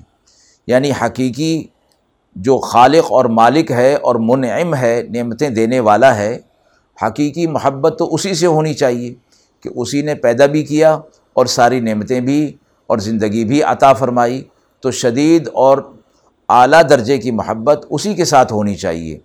یعنی 0.68 0.92
حقیقی 1.02 1.64
جو 2.36 2.58
خالق 2.58 3.12
اور 3.12 3.26
مالک 3.26 3.72
ہے 3.72 3.96
اور 3.96 4.16
منعم 4.20 4.76
ہے، 4.76 5.04
نعمتیں 5.10 5.50
دینے 5.50 5.80
والا 5.80 6.16
ہے 6.16 6.38
حقیقی 7.02 7.48
محبت 7.48 7.96
تو 8.00 8.14
اسی 8.14 8.34
سے 8.34 8.48
ہونی 8.48 8.74
چاہیے 8.74 9.14
کہ 9.64 9.70
اسی 9.76 10.02
نے 10.02 10.16
پیدا 10.16 10.46
بھی 10.46 10.64
کیا 10.64 10.94
اور 11.34 11.46
ساری 11.46 11.80
نعمتیں 11.80 12.20
بھی 12.20 12.54
اور 12.88 12.98
زندگی 12.98 13.46
بھی 13.46 13.64
عطا 13.64 13.94
فرمائی 13.94 14.44
تو 14.80 14.92
شدید 14.92 15.50
اور 15.54 15.78
اعلیٰ 16.50 16.82
درجے 16.90 17.18
کی 17.18 17.32
محبت 17.32 17.86
اسی 17.90 18.14
کے 18.14 18.26
ساتھ 18.26 18.54
ہونی 18.54 18.76
چاہیے۔ 18.76 19.20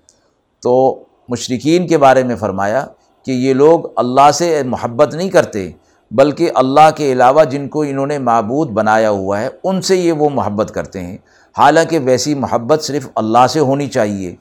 تو 0.62 1.02
مشرقین 1.28 1.87
کے 1.87 1.98
بارے 1.98 2.22
میں 2.22 2.37
فرمایا 2.37 2.87
کہ 3.26 3.30
یہ 3.30 3.54
لوگ 3.54 3.80
اللہ 3.96 4.30
سے 4.35 4.62
محبت 4.66 5.14
نہیں 5.14 5.30
کرتے 5.30 5.70
بلکہ 6.11 6.50
اللہ 6.54 6.90
کے 6.96 7.12
علاوہ 7.12 7.44
جن 7.44 7.68
کو 7.68 7.83
انہوں 7.83 8.06
نے 8.06 8.18
معبود 8.18 8.70
بنایا 8.70 9.11
ہوا 9.11 9.40
ہے 9.40 9.48
ان 9.64 9.83
سے 9.83 9.96
یہ 9.96 10.12
وہ 10.12 10.28
محبت 10.30 10.74
کرتے 10.74 11.00
ہیں۔ 11.00 11.16
حالانکہ 11.59 11.98
ویسی 11.98 12.35
محبت 12.35 12.83
صرف 12.83 13.09
اللہ 13.14 13.46
سے 13.50 13.61
ہونی 13.61 13.87
چاہیے۔ 13.87 14.35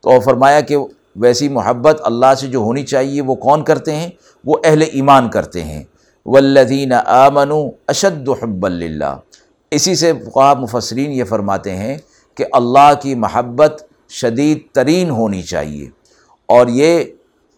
تو 0.00 0.20
فرمایا 0.20 0.60
کہ 0.60 0.76
ویسی 1.16 1.48
محبت 1.48 2.00
اللہ 2.04 2.34
سے 2.40 2.46
جو 2.46 2.58
ہونی 2.58 2.82
چاہیے، 2.82 3.22
وہ 3.22 3.34
کون 3.34 3.64
کرتے 3.64 3.96
ہیں؟ 3.96 4.10
وہ 4.44 4.56
اہل 4.64 4.82
ایمان 4.92 5.30
کرتے 5.30 5.62
ہیں۔ 5.62 5.82
والذین 6.26 6.92
آمنوا 7.06 7.70
اشد 7.88 8.28
حب 8.28 8.66
اللہ 8.66 9.16
اسی 9.70 9.94
سے 9.94 10.12
فقہ 10.12 10.54
مفسرین 10.58 11.12
یہ 11.12 11.24
فرماتے 11.24 11.76
ہیں 11.76 11.98
کہ 12.34 12.44
اللہ 12.52 12.92
کی 13.02 13.14
محبت 13.14 13.84
شدید 14.10 14.58
ترین 14.72 15.10
ہونی 15.10 15.42
چاہیے۔ 15.42 15.88
اور 16.46 16.66
یہ 16.66 17.04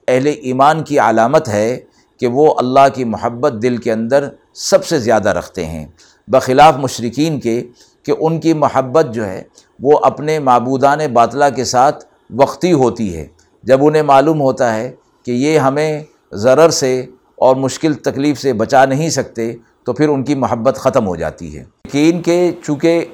اہل 0.09 0.27
ایمان 0.27 0.85
کی 0.85 0.99
علامت 0.99 1.49
ہے 1.49 1.81
کہ 2.21 2.27
وہ 2.27 2.55
اللہ 2.59 2.95
کی 2.95 3.05
محبت 3.05 3.53
دل 3.63 3.77
کے 3.77 3.93
اندر 3.93 4.29
سب 4.55 4.87
سے 4.87 4.99
زیادہ 4.99 5.29
رکھتے 5.29 5.67
ہیں۔ 5.67 5.87
بخلاف 6.29 6.77
مشرقین 6.77 7.41
کے 7.41 7.69
کہ 8.03 8.13
ان 8.21 8.41
کی 8.41 8.53
محبت 8.53 9.07
جو 9.13 9.27
ہے، 9.27 9.43
وہ 9.81 9.99
اپنے 10.03 10.39
معبودان 10.39 10.99
باطلہ 11.13 11.45
کے 11.57 11.65
ساتھ 11.65 12.05
وقتی 12.37 12.73
ہوتی 12.73 13.17
ہے۔ 13.17 13.27
جب 13.67 13.85
انہیں 13.85 14.03
معلوم 14.03 14.41
ہوتا 14.41 14.77
ہے 14.77 14.93
کہ 15.25 15.31
یہ 15.31 15.59
ہمیں 15.59 16.03
ضرر 16.33 16.71
سے 16.71 17.07
اور 17.37 17.57
مشکل 17.57 17.95
تکلیف 17.95 18.41
سے 18.41 18.53
بچا 18.53 18.85
نہیں 18.85 19.11
سکتے، 19.11 19.53
تو 19.85 19.93
پھر 19.93 20.09
ان 20.09 20.25
کی 20.25 20.35
محبت 20.35 20.77
ختم 20.77 21.07
ہو 21.07 21.17
جاتی 21.17 21.59
ہے۔ 21.59 21.65
یقین 21.85 22.23
کے 22.23 22.53
چونکہ 22.65 23.05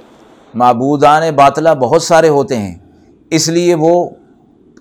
معبودان 0.54 1.22
باطلہ 1.34 1.68
بہت 1.68 2.02
سارے 2.02 2.28
ہوتے 2.28 2.56
ہیں، 2.56 2.74
اس 3.30 3.48
لیے 3.48 3.74
وہ 3.74 4.10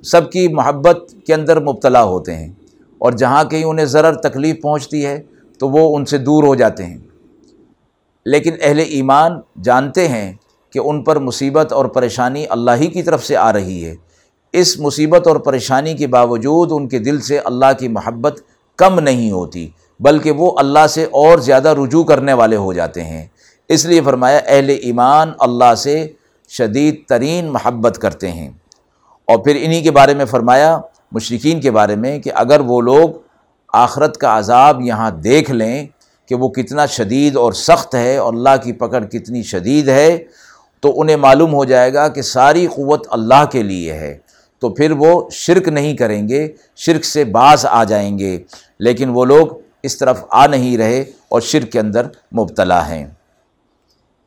سب 0.03 0.31
کی 0.31 0.47
محبت 0.47 1.15
کے 1.27 1.33
اندر 1.33 1.59
مبتلا 1.59 2.03
ہوتے 2.03 2.35
ہیں۔ 2.35 2.51
اور 2.97 3.11
جہاں 3.11 3.43
کہیں 3.43 3.63
انہیں 3.63 3.85
ضرر 3.85 4.13
تکلیف 4.13 4.61
پہنچتی 4.61 5.05
ہے، 5.05 5.23
تو 5.59 5.69
وہ 5.69 5.97
ان 5.97 6.05
سے 6.05 6.17
دور 6.17 6.43
ہو 6.43 6.55
جاتے 6.55 6.85
ہیں۔ 6.85 6.97
لیکن 8.25 8.51
اہل 8.61 8.79
ایمان 8.79 9.31
جانتے 9.63 10.07
ہیں 10.07 10.33
کہ 10.73 10.79
ان 10.79 11.03
پر 11.03 11.19
مصیبت 11.19 11.73
اور 11.73 11.85
پریشانی 11.85 12.45
اللہ 12.49 12.71
ہی 12.79 12.87
کی 12.87 13.03
طرف 13.03 13.25
سے 13.25 13.37
آ 13.37 13.53
رہی 13.53 13.85
ہے۔ 13.85 13.95
اس 14.53 14.79
مصیبت 14.79 15.27
اور 15.27 15.35
پریشانی 15.35 15.93
کے 15.93 16.07
باوجود 16.07 16.71
ان 16.71 16.87
کے 16.87 16.99
دل 16.99 17.21
سے 17.21 17.39
اللہ 17.39 17.65
کی 17.79 17.87
محبت 17.87 18.41
کم 18.75 18.99
نہیں 18.99 19.31
ہوتی، 19.31 19.69
بلکہ 19.99 20.31
وہ 20.31 20.51
اللہ 20.57 20.87
سے 20.89 21.03
اور 21.03 21.37
زیادہ 21.37 21.69
رجوع 21.69 22.03
کرنے 22.03 22.33
والے 22.33 22.55
ہو 22.55 22.73
جاتے 22.73 23.03
ہیں۔ 23.03 23.25
اس 23.69 23.85
لیے 23.85 24.01
فرمایا، 24.01 24.39
اہل 24.47 24.69
ایمان 24.69 25.31
اللہ 25.39 25.75
سے 25.75 26.07
شدید 26.49 26.95
ترین 27.07 27.45
محبت 27.45 27.97
کرتے 27.97 28.31
ہیں۔ 28.31 28.49
اور 29.25 29.37
پھر 29.37 29.57
انہی 29.61 29.81
کے 29.81 29.91
بارے 29.91 30.13
میں 30.13 30.25
فرمایا 30.25 30.81
مشرقین 31.11 31.61
کے 31.61 31.71
بارے 31.71 31.95
میں 31.95 32.19
کہ 32.19 32.31
اگر 32.35 32.59
وہ 32.59 32.81
لوگ 32.81 33.09
آخرت 33.73 34.17
کا 34.17 34.37
عذاب 34.37 34.81
یہاں 34.81 35.11
دیکھ 35.11 35.51
لیں 35.51 35.87
کہ 36.25 36.35
وہ 36.35 36.49
کتنا 36.49 36.85
شدید 36.85 37.35
اور 37.35 37.53
سخت 37.53 37.95
ہے 37.95 38.17
اور 38.17 38.33
اللہ 38.33 38.63
کی 38.63 38.71
پکڑ 38.71 39.03
کتنی 39.03 39.43
شدید 39.43 39.87
ہے، 39.89 40.23
تو 40.79 41.01
انہیں 41.01 41.15
معلوم 41.15 41.53
ہو 41.53 41.65
جائے 41.65 41.93
گا 41.93 42.07
کہ 42.07 42.21
ساری 42.21 42.67
قوت 42.67 43.07
اللہ 43.09 43.45
کے 43.51 43.63
لیے 43.63 43.93
ہے۔ 43.93 44.17
تو 44.61 44.69
پھر 44.69 44.91
وہ 44.91 45.29
شرک 45.31 45.67
نہیں 45.67 45.97
کریں 45.97 46.29
گے، 46.29 46.47
شرک 46.75 47.05
سے 47.05 47.23
باز 47.23 47.65
آ 47.65 47.83
جائیں 47.83 48.19
گے۔ 48.19 48.39
لیکن 48.79 49.09
وہ 49.09 49.25
لوگ 49.25 49.47
اس 49.83 49.97
طرف 49.97 50.23
آ 50.29 50.47
نہیں 50.47 50.77
رہے 50.77 51.01
اور 51.29 51.41
شرک 51.41 51.71
کے 51.71 51.79
اندر 51.79 52.05
مبتلا 52.31 52.89
ہیں۔ 52.89 53.05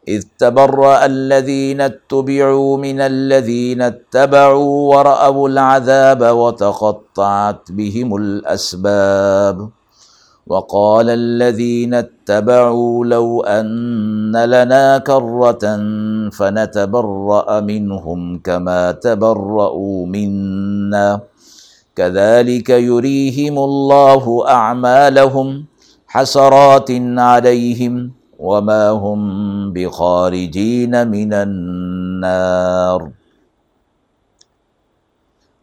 اذ 0.06 0.24
الدین 0.42 0.90
الذين 1.00 1.80
اتبعوا 1.80 2.76
من 2.76 3.00
الذين 3.00 3.80
اتبعوا 3.80 4.96
ورأوا 4.96 5.48
العذاب 5.48 6.22
وتقطعت 6.22 7.70
بهم 7.70 8.14
الأسباب 8.14 9.83
وقال 10.46 11.11
الذين 11.11 11.94
اتبعوا 11.94 13.04
لو 13.04 13.40
أن 13.40 14.37
لنا 14.37 14.98
كرة 14.98 15.64
فنتبرأ 16.30 17.61
منهم 17.61 18.38
كما 18.38 18.92
تبرأوا 18.92 20.07
منا. 20.07 21.20
كذلك 21.96 22.70
يريهم 22.70 23.59
الله 23.59 24.48
أعمالهم 24.48 25.64
حسرات 26.07 26.90
عليهم 27.18 28.11
وما 28.38 28.90
هم 28.90 29.20
بخارجين 29.72 31.09
من 31.09 31.33
النار. 31.33 33.00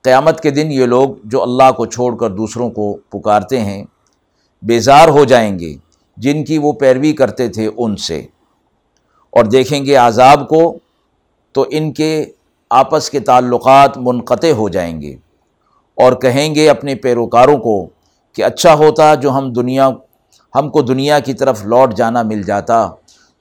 قیامت 0.04 0.42
کے 0.42 0.52
دن 0.52 0.72
یہ 0.72 0.86
لوگ 0.86 1.10
جو 1.24 1.42
اللہ 1.44 1.72
کو 1.78 1.86
چھوڑ 1.86 2.16
کر 2.16 2.30
دوسروں 2.30 2.70
کو 2.70 2.98
پکارتے 3.10 3.60
ہیں 3.60 3.84
بیزار 4.62 5.08
ہو 5.08 5.26
جائیں 5.26 5.60
گے 5.60 5.74
جن 6.18 6.44
کی 6.44 6.58
وہ 6.58 6.72
پیروی 6.74 7.14
کرتے 7.14 7.48
تھے 7.48 7.70
ان 7.78 7.96
سے۔ 7.96 8.20
اور 9.30 9.46
دیکھیں 9.46 9.86
گے 9.86 9.96
عذاب 9.96 10.50
کو 10.50 10.78
تو 11.52 11.66
ان 11.70 11.94
کے 11.94 12.26
آپس 12.70 13.10
کے 13.10 13.20
تعلقات 13.20 13.98
منقطع 13.98 14.52
ہو 14.52 14.70
جائیں 14.70 15.02
گے۔ 15.02 15.16
اور 15.96 16.14
کہیں 16.14 16.56
گے 16.56 16.70
اپنے 16.70 16.96
پیروکاروں 16.96 17.58
کو 17.58 17.88
کہ 18.34 18.44
اچھا 18.44 18.74
ہوتا 18.74 19.16
جو 19.16 19.32
ہم 19.32 19.54
دنیا، 19.54 19.90
ہم 20.56 20.70
کو 20.70 20.82
دنیا 20.82 21.20
کی 21.20 21.34
طرف 21.34 21.66
لوٹ 21.66 21.94
جانا 21.94 22.22
مل 22.24 22.44
جاتا، 22.44 22.90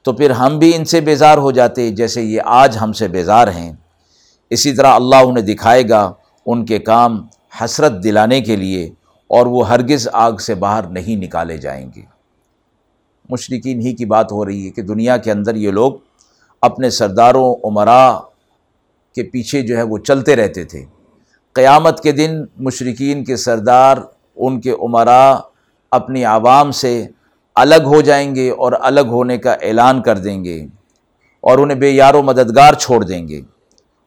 تو 0.01 0.13
پھر 0.13 0.29
ہم 0.29 0.59
بھی 0.59 0.71
ان 0.75 0.85
سے 0.85 1.01
بیزار 1.01 1.37
ہو 1.37 1.51
جاتے 1.51 1.89
جیسے 1.89 2.21
یہ 2.21 2.41
آج 2.45 2.77
ہم 2.81 2.93
سے 2.93 3.07
بیزار 3.07 3.47
ہیں۔ 3.47 3.73
اسی 4.49 4.73
طرح 4.73 4.87
اللہ 4.87 5.15
انہیں 5.15 5.45
دکھائے 5.45 5.89
گا 5.89 6.13
ان 6.45 6.65
کے 6.65 6.79
کام 6.79 7.27
حسرت 7.63 8.03
دلانے 8.03 8.41
کے 8.41 8.55
لیے۔ 8.55 8.89
اور 9.31 9.45
وہ 9.45 9.67
ہرگز 9.69 10.07
آگ 10.13 10.31
سے 10.31 10.55
باہر 10.55 10.83
نہیں 10.83 11.15
نکالے 11.15 11.57
جائیں 11.57 11.89
گے۔ 11.95 12.01
مشرقین 13.29 13.81
ہی 13.81 13.93
کی 13.95 14.05
بات 14.05 14.31
ہو 14.31 14.45
رہی 14.45 14.65
ہے 14.65 14.69
کہ 14.69 14.81
دنیا 14.81 15.17
کے 15.17 15.31
اندر 15.31 15.55
یہ 15.55 15.71
لوگ 15.71 15.93
اپنے 16.61 16.89
سرداروں، 16.89 17.55
عمرا 17.63 18.19
کے 19.15 19.23
پیچھے 19.23 19.61
جو 19.61 19.77
ہے 19.77 19.83
وہ 19.83 19.97
چلتے 19.97 20.35
رہتے 20.35 20.63
تھے۔ 20.63 20.85
قیامت 21.53 22.03
کے 22.03 22.11
دن 22.11 22.31
مشرقین 22.57 23.23
کے 23.23 23.35
سردار، 23.35 23.97
ان 24.35 24.61
کے 24.61 24.71
عمرا 24.71 25.39
اپنی 25.91 26.23
عوام 26.23 26.71
سے 26.71 27.07
الگ 27.55 27.83
ہو 27.85 28.01
جائیں 28.01 28.35
گے 28.35 28.49
اور 28.49 28.71
الگ 28.81 29.07
ہونے 29.07 29.37
کا 29.37 29.51
اعلان 29.51 30.01
کر 30.01 30.17
دیں 30.17 30.43
گے 30.43 30.65
اور 31.41 31.57
انہیں 31.57 31.77
بے 31.77 31.89
یار 31.89 32.13
و 32.13 32.21
مددگار 32.21 32.73
چھوڑ 32.73 33.03
دیں 33.03 33.27
گے 33.27 33.41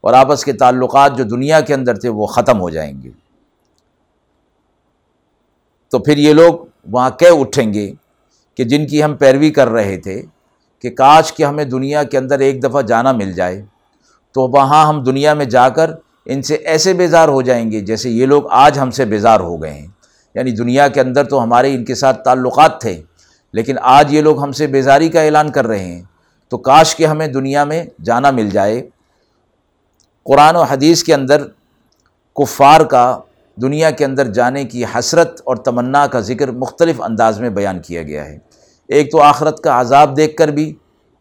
اور 0.01 0.15
آپس 0.15 0.45
کے 0.45 0.53
تعلقات 0.53 1.17
جو 1.17 1.25
دنیا 1.25 1.61
کے 1.61 1.75
اندر 1.75 1.95
تھے 1.95 2.09
وہ 2.09 2.27
ختم 2.27 2.61
ہو 2.61 2.71
جائیں 2.71 3.03
گے۔ 3.03 3.11
تو 5.95 5.99
پھر 5.99 6.17
یہ 6.17 6.33
لوگ 6.33 6.55
وہاں 6.91 7.11
کہہ 7.11 7.41
اٹھیں 7.41 7.75
گے 7.75 7.93
کہ 8.55 8.65
جن 8.65 8.87
کی 8.87 9.05
ہم 9.05 9.17
پیروی 9.17 9.51
کر 9.51 9.69
رہے 9.69 9.97
تھے 9.97 10.23
کہ 10.83 10.91
کاش 10.91 11.33
کہ 11.33 11.43
ہمیں 11.43 11.65
دنیا 11.65 12.03
کے 12.03 12.19
اندر 12.19 12.39
ایک 12.39 12.65
دفعہ 12.65 12.83
جانا 12.83 13.13
مل 13.13 13.33
جائے، 13.33 13.65
تو 14.33 14.43
وہاں 14.43 14.87
ہم 14.87 15.03
دنیا 15.03 15.35
میں 15.35 15.45
جا 15.45 15.69
کر 15.69 15.91
ان 16.25 16.43
سے 16.43 16.55
ایسے 16.55 16.93
بیزار 16.93 17.29
ہو 17.29 17.43
جائیں 17.43 17.73
گے 17.73 17.81
جیسے 17.81 18.11
یہ 18.11 18.27
لوگ 18.27 18.43
آج 18.51 18.79
ہم 18.79 18.91
سے 18.91 19.05
بیزار 19.05 19.41
ہو 19.41 19.63
گئے 19.63 19.73
ہیں۔ 19.73 19.87
یعنی 20.35 20.51
دنیا 20.51 20.89
کے 20.89 21.01
اندر 21.01 21.25
تو 21.25 21.43
ہمارے 21.43 21.75
ان 21.75 21.85
کے 21.85 21.95
ساتھ 21.95 22.25
تعلقات 22.25 22.81
تھے، 22.81 23.03
لیکن 23.53 23.77
آج 23.83 24.15
یہ 24.15 24.23
لوگ 24.23 24.43
ہم 24.43 24.53
سے 24.53 24.67
بیزاری 24.67 25.09
کا 25.09 25.21
اعلان 25.21 25.51
کر 25.51 25.67
رہے 25.67 25.85
ہیں۔ 25.85 26.03
تو 26.49 26.59
کاش 26.59 26.97
کہ 26.97 27.07
ہمیں 27.07 27.27
دنیا 27.27 27.65
میں 27.65 27.85
جانا 28.05 28.31
مل 28.31 28.51
جائے۔ 28.51 28.89
قرآن 30.25 30.57
و 30.57 30.63
حدیث 30.63 31.03
کے 31.03 31.15
اندر 31.15 31.45
کفار 32.37 32.81
کا 32.81 33.21
دنیا 33.57 33.91
کے 33.91 34.05
اندر 34.05 34.33
جانے 34.33 34.65
کی 34.65 34.85
حسرت 34.85 35.41
اور 35.45 35.57
تمنا 35.57 36.07
کا 36.07 36.21
ذکر 36.21 36.51
مختلف 36.51 37.01
انداز 37.03 37.41
میں 37.41 37.51
بیان 37.51 37.81
کیا 37.81 38.03
گیا 38.03 38.25
ہے۔ 38.25 38.39
ایک 38.89 39.13
تو 39.13 39.21
آخرت 39.21 39.61
کا 39.61 39.81
عذاب 39.81 40.17
دیکھ 40.17 40.37
کر 40.37 40.49
بھی، 40.49 40.73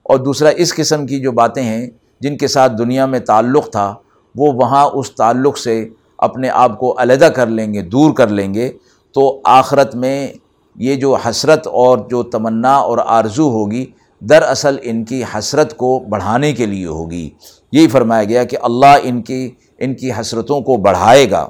اور 0.03 0.19
دوسرا 0.19 0.49
اس 0.49 0.73
قسم 0.75 1.05
کی 1.05 1.19
جو 1.19 1.31
باتیں 1.31 1.63
ہیں 1.63 1.89
جن 2.21 2.37
کے 2.37 2.47
ساتھ 2.47 2.73
دنیا 2.77 3.05
میں 3.05 3.19
تعلق 3.19 3.71
تھا، 3.71 3.93
وہ 4.35 4.51
وہاں 4.53 4.85
اس 4.85 5.11
تعلق 5.11 5.57
سے 5.57 5.87
اپنے 6.17 6.49
آپ 6.49 6.77
کو 6.79 6.95
علیحدہ 6.99 7.25
کر 7.25 7.47
لیں 7.47 7.73
گے، 7.73 7.81
دور 7.81 8.13
کر 8.13 8.27
لیں 8.27 8.53
گے۔ 8.53 8.71
تو 9.15 9.41
آخرت 9.43 9.95
میں 9.95 10.27
یہ 10.75 10.95
جو 10.95 11.15
حسرت 11.15 11.67
اور 11.67 11.97
جو 12.09 12.23
تمنا 12.23 12.75
اور 12.75 12.97
آرزو 13.05 13.49
ہوگی، 13.49 13.85
دراصل 14.21 14.77
ان 14.81 15.03
کی 15.05 15.23
حسرت 15.33 15.77
کو 15.77 15.99
بڑھانے 16.09 16.53
کے 16.53 16.65
لیے 16.65 16.85
ہوگی۔ 16.85 17.29
یہی 17.71 17.87
فرمایا 17.87 18.23
گیا 18.23 18.43
کہ 18.43 18.57
اللہ 18.61 18.95
ان 19.03 19.21
کی 19.21 19.49
ان 19.79 19.95
کی 19.95 20.11
حسرتوں 20.11 20.61
کو 20.61 20.75
بڑھائے 20.75 21.29
گا۔ 21.31 21.47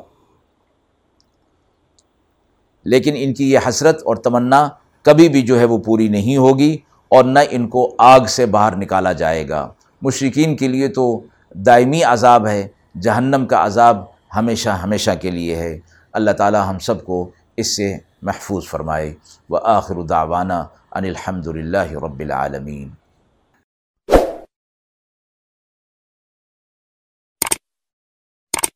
لیکن 2.86 3.14
ان 3.18 3.34
کی 3.34 3.52
یہ 3.52 3.60
حسرت 3.70 4.04
اور 4.04 4.16
تمنا 4.16 4.70
کبھی 5.02 5.30
بھی 5.30 5.42
جو 5.42 5.60
ہے 5.60 5.66
وہ 5.66 5.78
پوری 5.78 6.08
نہیں 6.08 6.38
ہوگی 6.38 6.78
اور 7.10 7.24
نہ 7.24 7.40
ان 7.50 7.68
کو 7.68 7.96
آگ 7.98 8.20
سے 8.20 8.46
باہر 8.46 8.76
نکالا 8.76 9.12
جائے 9.12 9.50
گا۔ 9.50 9.70
مشرقین 10.02 10.56
کے 10.56 10.68
لیے 10.68 10.88
تو 10.88 11.22
دائمی 11.54 12.04
عذاب 12.04 12.48
ہے، 12.48 12.68
جہنم 13.02 13.46
کا 13.46 13.66
عذاب 13.66 14.06
ہمیشہ 14.36 14.70
ہمیشہ 14.70 15.12
کے 15.22 15.32
لیے 15.32 15.56
ہے۔ 15.56 15.80
اللہ 16.14 16.32
تعالی 16.32 16.58
ہم 16.68 16.80
سب 16.80 17.06
کو 17.06 17.30
اس 17.58 17.76
سے 17.76 17.98
محفوظ 18.22 18.66
فرمائے۔ 18.66 19.14
و 19.50 19.58
آخر 19.58 20.02
دعوانا 20.02 20.60
ان 20.92 21.04
الحمد 21.06 21.48
للہ 21.48 21.92
رب 21.92 22.20
العالمین۔ 22.20 23.03